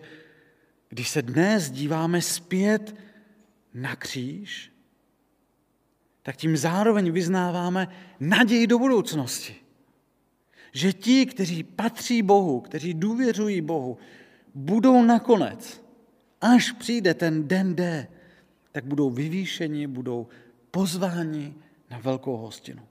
když 0.89 1.09
se 1.09 1.21
dnes 1.21 1.69
díváme 1.69 2.21
zpět 2.21 2.95
na 3.73 3.95
kříž, 3.95 4.71
tak 6.23 6.35
tím 6.35 6.57
zároveň 6.57 7.11
vyznáváme 7.11 7.87
naději 8.19 8.67
do 8.67 8.79
budoucnosti. 8.79 9.55
Že 10.71 10.93
ti, 10.93 11.25
kteří 11.25 11.63
patří 11.63 12.21
Bohu, 12.21 12.59
kteří 12.59 12.93
důvěřují 12.93 13.61
Bohu, 13.61 13.97
budou 14.53 15.03
nakonec, 15.03 15.83
až 16.41 16.71
přijde 16.71 17.13
ten 17.13 17.47
den 17.47 17.75
D, 17.75 18.07
tak 18.71 18.85
budou 18.85 19.09
vyvýšeni, 19.09 19.87
budou 19.87 20.27
pozváni 20.75 21.55
na 21.89 21.99
velkou 21.99 22.37
hostinu. 22.37 22.83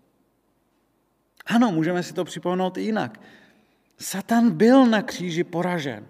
Ano, 1.46 1.72
můžeme 1.72 2.02
si 2.02 2.14
to 2.14 2.24
připomenout 2.24 2.76
i 2.76 2.80
jinak. 2.80 3.20
Satan 3.98 4.50
byl 4.50 4.86
na 4.86 5.02
kříži 5.02 5.44
poražen. 5.44 6.06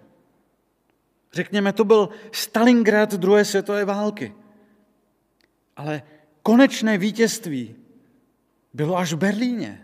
Řekněme, 1.33 1.73
to 1.73 1.83
byl 1.83 2.09
Stalingrad 2.31 3.13
druhé 3.13 3.45
světové 3.45 3.85
války. 3.85 4.33
Ale 5.75 6.03
konečné 6.41 6.97
vítězství 6.97 7.75
bylo 8.73 8.97
až 8.97 9.13
v 9.13 9.17
Berlíně. 9.17 9.83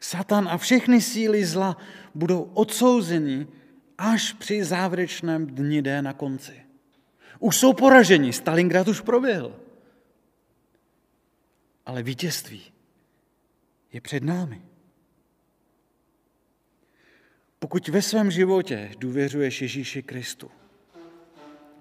Satan 0.00 0.48
a 0.48 0.56
všechny 0.56 1.00
síly 1.00 1.44
zla 1.44 1.76
budou 2.14 2.42
odsouzeni 2.42 3.46
až 3.98 4.32
při 4.32 4.64
závěrečném 4.64 5.46
dni 5.46 5.82
D 5.82 6.02
na 6.02 6.12
konci. 6.12 6.56
Už 7.38 7.56
jsou 7.56 7.72
poraženi, 7.72 8.32
Stalingrad 8.32 8.88
už 8.88 9.00
proběhl. 9.00 9.62
Ale 11.86 12.02
vítězství 12.02 12.72
je 13.92 14.00
před 14.00 14.22
námi. 14.22 14.62
Pokud 17.58 17.88
ve 17.88 18.02
svém 18.02 18.30
životě 18.30 18.90
důvěřuješ 18.98 19.62
Ježíši 19.62 20.02
Kristu, 20.02 20.50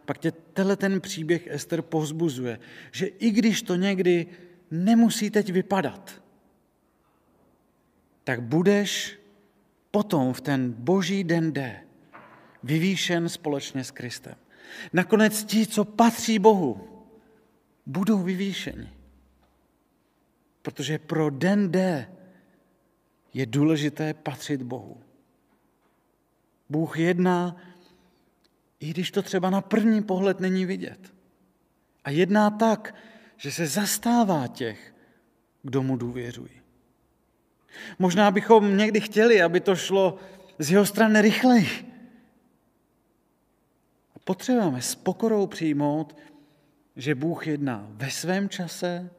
pak 0.06 0.18
tě 0.18 0.32
tenhle 0.32 0.76
ten 0.76 1.02
příběh 1.02 1.48
Ester 1.48 1.82
povzbuzuje, 1.82 2.60
že 2.92 3.06
i 3.06 3.32
když 3.32 3.62
to 3.62 3.76
někdy 3.76 4.28
nemusí 4.72 5.30
teď 5.30 5.52
vypadat, 5.52 6.24
tak 8.24 8.42
budeš 8.42 9.20
potom 9.92 10.34
v 10.34 10.42
ten 10.42 10.72
boží 10.72 11.24
den 11.24 11.54
D 11.54 11.84
vyvýšen 12.64 13.30
společně 13.30 13.84
s 13.84 13.92
Kristem. 13.92 14.36
Nakonec 14.94 15.44
ti, 15.44 15.68
co 15.68 15.86
patří 15.86 16.40
Bohu, 16.40 16.88
budou 17.86 18.24
vyvýšeni. 18.24 19.01
Protože 20.62 21.00
pro 21.00 21.30
den 21.30 21.71
D 21.71 22.08
je 23.34 23.45
důležité 23.45 24.13
patřit 24.13 24.62
Bohu. 24.62 24.97
Bůh 26.69 27.00
jedná, 27.00 27.56
i 28.80 28.89
když 28.89 29.12
to 29.12 29.21
třeba 29.21 29.50
na 29.50 29.62
první 29.62 30.04
pohled 30.04 30.39
není 30.39 30.65
vidět. 30.65 31.13
A 32.04 32.10
jedná 32.10 32.50
tak, 32.50 32.95
že 33.38 33.52
se 33.52 33.67
zastává 33.67 34.47
těch, 34.47 34.95
kdo 35.63 35.84
mu 35.84 35.97
důvěřují. 35.97 36.62
Možná 38.00 38.32
bychom 38.32 38.78
někdy 38.78 39.02
chtěli, 39.02 39.41
aby 39.41 39.60
to 39.60 39.76
šlo 39.76 40.17
z 40.60 40.71
jeho 40.71 40.86
strany 40.86 41.21
rychleji. 41.21 41.91
Potřebujeme 44.24 44.82
s 44.82 44.95
pokorou 44.95 45.47
přijmout, 45.47 46.17
že 46.95 47.15
Bůh 47.15 47.47
jedná 47.47 47.88
ve 47.89 48.10
svém 48.12 48.50
čase 48.50 49.10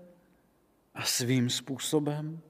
a 0.95 1.03
svým 1.03 1.51
způsobem 1.51 2.41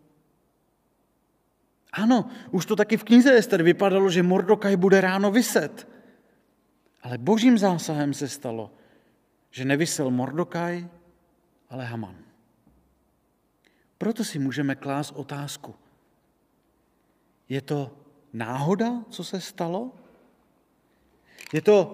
ano, 1.93 2.27
už 2.51 2.67
to 2.67 2.77
taky 2.77 2.97
v 2.97 3.05
knize 3.05 3.37
Ester 3.37 3.63
vypadalo, 3.63 4.11
že 4.11 4.23
Mordokaj 4.23 4.77
bude 4.77 5.01
ráno 5.01 5.31
vyset. 5.31 5.89
Ale 7.03 7.19
božím 7.19 7.59
zásahem 7.59 8.15
se 8.15 8.29
stalo, 8.29 8.71
že 9.51 9.65
nevysel 9.65 10.11
Mordokaj, 10.11 10.89
ale 11.71 11.85
Haman. 11.85 12.17
Proto 13.99 14.25
si 14.25 14.39
můžeme 14.39 14.75
klást 14.75 15.13
otázku. 15.13 15.75
Je 17.49 17.61
to 17.61 17.93
náhoda, 18.33 19.05
co 19.11 19.25
se 19.25 19.41
stalo? 19.41 19.93
Je 21.53 21.61
to 21.61 21.93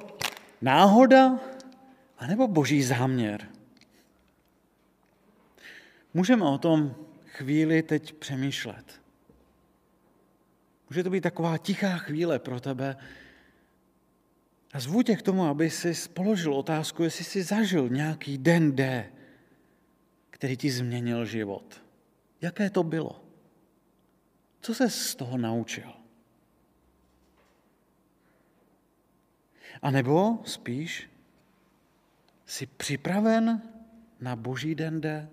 náhoda, 0.62 1.40
anebo 2.18 2.48
boží 2.48 2.82
záměr? 2.82 3.48
Můžeme 6.14 6.44
o 6.44 6.58
tom 6.58 6.94
chvíli 7.26 7.82
teď 7.82 8.12
přemýšlet. 8.12 9.00
Může 10.90 11.02
to 11.02 11.10
být 11.10 11.20
taková 11.20 11.58
tichá 11.58 11.96
chvíle 11.96 12.38
pro 12.38 12.60
tebe. 12.60 12.96
A 14.72 14.80
zvu 14.80 15.02
tě 15.02 15.16
k 15.16 15.22
tomu, 15.22 15.44
aby 15.44 15.70
si 15.70 15.94
položil 16.08 16.54
otázku, 16.54 17.02
jestli 17.02 17.24
jsi 17.24 17.42
zažil 17.42 17.88
nějaký 17.88 18.38
den 18.38 18.76
D, 18.76 19.12
který 20.30 20.56
ti 20.56 20.70
změnil 20.70 21.26
život. 21.26 21.82
Jaké 22.40 22.70
to 22.70 22.82
bylo? 22.82 23.24
Co 24.60 24.74
se 24.74 24.90
z 24.90 25.14
toho 25.14 25.38
naučil? 25.38 25.92
A 29.82 29.90
nebo 29.90 30.38
spíš 30.44 31.10
jsi 32.46 32.66
připraven 32.66 33.62
na 34.20 34.36
boží 34.36 34.74
den 34.74 35.00
D? 35.00 35.28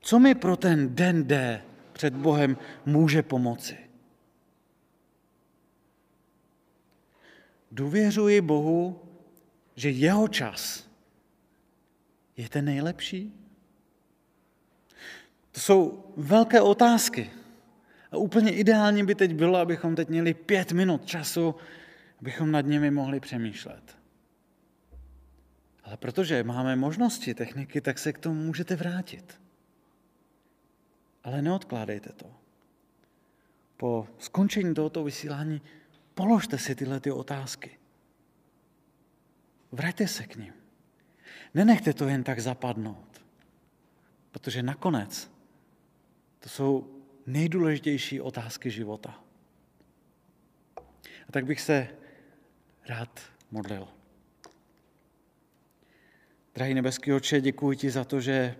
Co 0.00 0.18
mi 0.18 0.34
pro 0.34 0.56
ten 0.56 0.94
den 0.94 1.26
D 1.26 1.62
před 1.92 2.14
Bohem 2.14 2.56
může 2.86 3.22
pomoci. 3.22 3.76
Důvěřuji 7.72 8.40
Bohu, 8.40 9.02
že 9.76 9.90
jeho 9.90 10.28
čas 10.28 10.90
je 12.36 12.48
ten 12.48 12.64
nejlepší? 12.64 13.32
To 15.52 15.60
jsou 15.60 16.12
velké 16.16 16.60
otázky. 16.60 17.30
A 18.12 18.16
úplně 18.16 18.52
ideální 18.52 19.04
by 19.04 19.14
teď 19.14 19.34
bylo, 19.34 19.58
abychom 19.58 19.96
teď 19.96 20.08
měli 20.08 20.34
pět 20.34 20.72
minut 20.72 21.06
času, 21.06 21.54
abychom 22.20 22.50
nad 22.50 22.60
nimi 22.60 22.90
mohli 22.90 23.20
přemýšlet. 23.20 23.96
Ale 25.84 25.96
protože 25.96 26.44
máme 26.44 26.76
možnosti, 26.76 27.34
techniky, 27.34 27.80
tak 27.80 27.98
se 27.98 28.12
k 28.12 28.18
tomu 28.18 28.42
můžete 28.42 28.76
vrátit. 28.76 29.40
Ale 31.24 31.42
neodkládejte 31.42 32.12
to. 32.12 32.26
Po 33.76 34.08
skončení 34.18 34.74
tohoto 34.74 35.04
vysílání 35.04 35.62
položte 36.14 36.58
si 36.58 36.74
tyhle 36.74 37.00
ty 37.00 37.10
otázky. 37.10 37.78
Vraťte 39.72 40.08
se 40.08 40.26
k 40.26 40.36
ním. 40.36 40.52
Nenechte 41.54 41.92
to 41.92 42.08
jen 42.08 42.24
tak 42.24 42.40
zapadnout, 42.40 43.24
protože 44.30 44.62
nakonec 44.62 45.30
to 46.38 46.48
jsou 46.48 47.02
nejdůležitější 47.26 48.20
otázky 48.20 48.70
života. 48.70 49.24
A 51.28 51.32
tak 51.32 51.46
bych 51.46 51.60
se 51.60 51.88
rád 52.86 53.20
modlil. 53.50 53.88
Drahý 56.54 56.74
nebeský 56.74 57.12
oče, 57.12 57.40
děkuji 57.40 57.76
ti 57.76 57.90
za 57.90 58.04
to, 58.04 58.20
že 58.20 58.56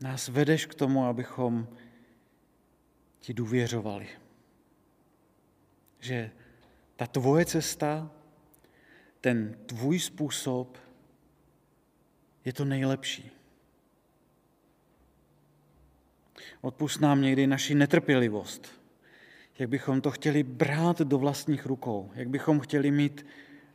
nás 0.00 0.28
vedeš 0.28 0.66
k 0.66 0.74
tomu, 0.74 1.04
abychom 1.04 1.68
ti 3.20 3.34
důvěřovali. 3.34 4.08
Že 6.00 6.30
ta 6.96 7.06
tvoje 7.06 7.44
cesta, 7.44 8.10
ten 9.20 9.58
tvůj 9.66 9.98
způsob 9.98 10.78
je 12.44 12.52
to 12.52 12.64
nejlepší. 12.64 13.30
Odpust 16.60 17.00
nám 17.00 17.22
někdy 17.22 17.46
naši 17.46 17.74
netrpělivost, 17.74 18.82
jak 19.58 19.68
bychom 19.68 20.00
to 20.00 20.10
chtěli 20.10 20.42
brát 20.42 20.98
do 20.98 21.18
vlastních 21.18 21.66
rukou, 21.66 22.10
jak 22.14 22.28
bychom 22.28 22.60
chtěli 22.60 22.90
mít 22.90 23.26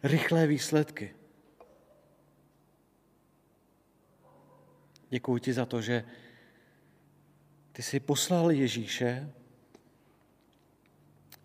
rychlé 0.03 0.47
výsledky. 0.47 1.15
Děkuji 5.13 5.37
ti 5.37 5.53
za 5.53 5.65
to, 5.65 5.81
že 5.81 6.03
ty 7.71 7.83
jsi 7.83 7.99
poslal 7.99 8.51
Ježíše, 8.51 9.29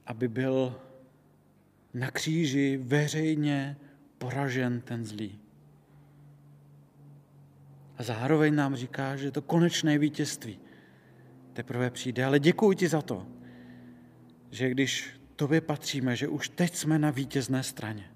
aby 0.06 0.28
byl 0.28 0.80
na 1.94 2.10
kříži 2.10 2.76
veřejně 2.76 3.76
poražen 4.18 4.80
ten 4.80 5.04
zlý. 5.04 5.38
A 7.96 8.02
zároveň 8.02 8.54
nám 8.54 8.76
říká, 8.76 9.16
že 9.16 9.30
to 9.30 9.42
konečné 9.42 9.98
vítězství 9.98 10.58
teprve 11.52 11.90
přijde. 11.90 12.24
Ale 12.24 12.38
děkuji 12.40 12.72
ti 12.72 12.88
za 12.88 13.02
to, 13.02 13.26
že 14.50 14.70
když 14.70 15.20
tobě 15.36 15.60
patříme, 15.60 16.16
že 16.16 16.28
už 16.28 16.48
teď 16.48 16.74
jsme 16.74 16.98
na 16.98 17.10
vítězné 17.10 17.62
straně. 17.62 18.10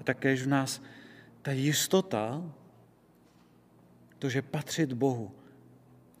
A 0.00 0.04
také 0.04 0.36
v 0.36 0.46
nás 0.46 0.82
ta 1.42 1.52
jistota, 1.52 2.42
to, 4.18 4.28
že 4.28 4.42
patřit 4.42 4.92
Bohu, 4.92 5.34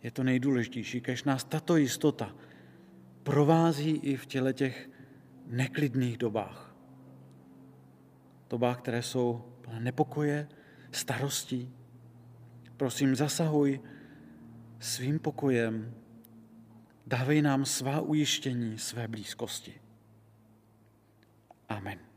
je 0.02 0.10
to 0.10 0.22
nejdůležitější, 0.22 1.00
když 1.00 1.24
nás 1.24 1.44
tato 1.44 1.76
jistota 1.76 2.34
provází 3.22 3.90
i 3.90 4.16
v 4.16 4.26
těle 4.26 4.52
těch 4.52 4.90
neklidných 5.46 6.18
dobách. 6.18 6.76
Dobách, 8.50 8.78
které 8.78 9.02
jsou 9.02 9.44
plné 9.60 9.80
nepokoje, 9.80 10.48
starostí. 10.92 11.72
Prosím, 12.76 13.16
zasahuj 13.16 13.80
svým 14.80 15.18
pokojem, 15.18 15.94
dávej 17.06 17.42
nám 17.42 17.64
svá 17.64 18.00
ujištění 18.00 18.78
své 18.78 19.08
blízkosti. 19.08 19.80
Amen. 21.68 22.15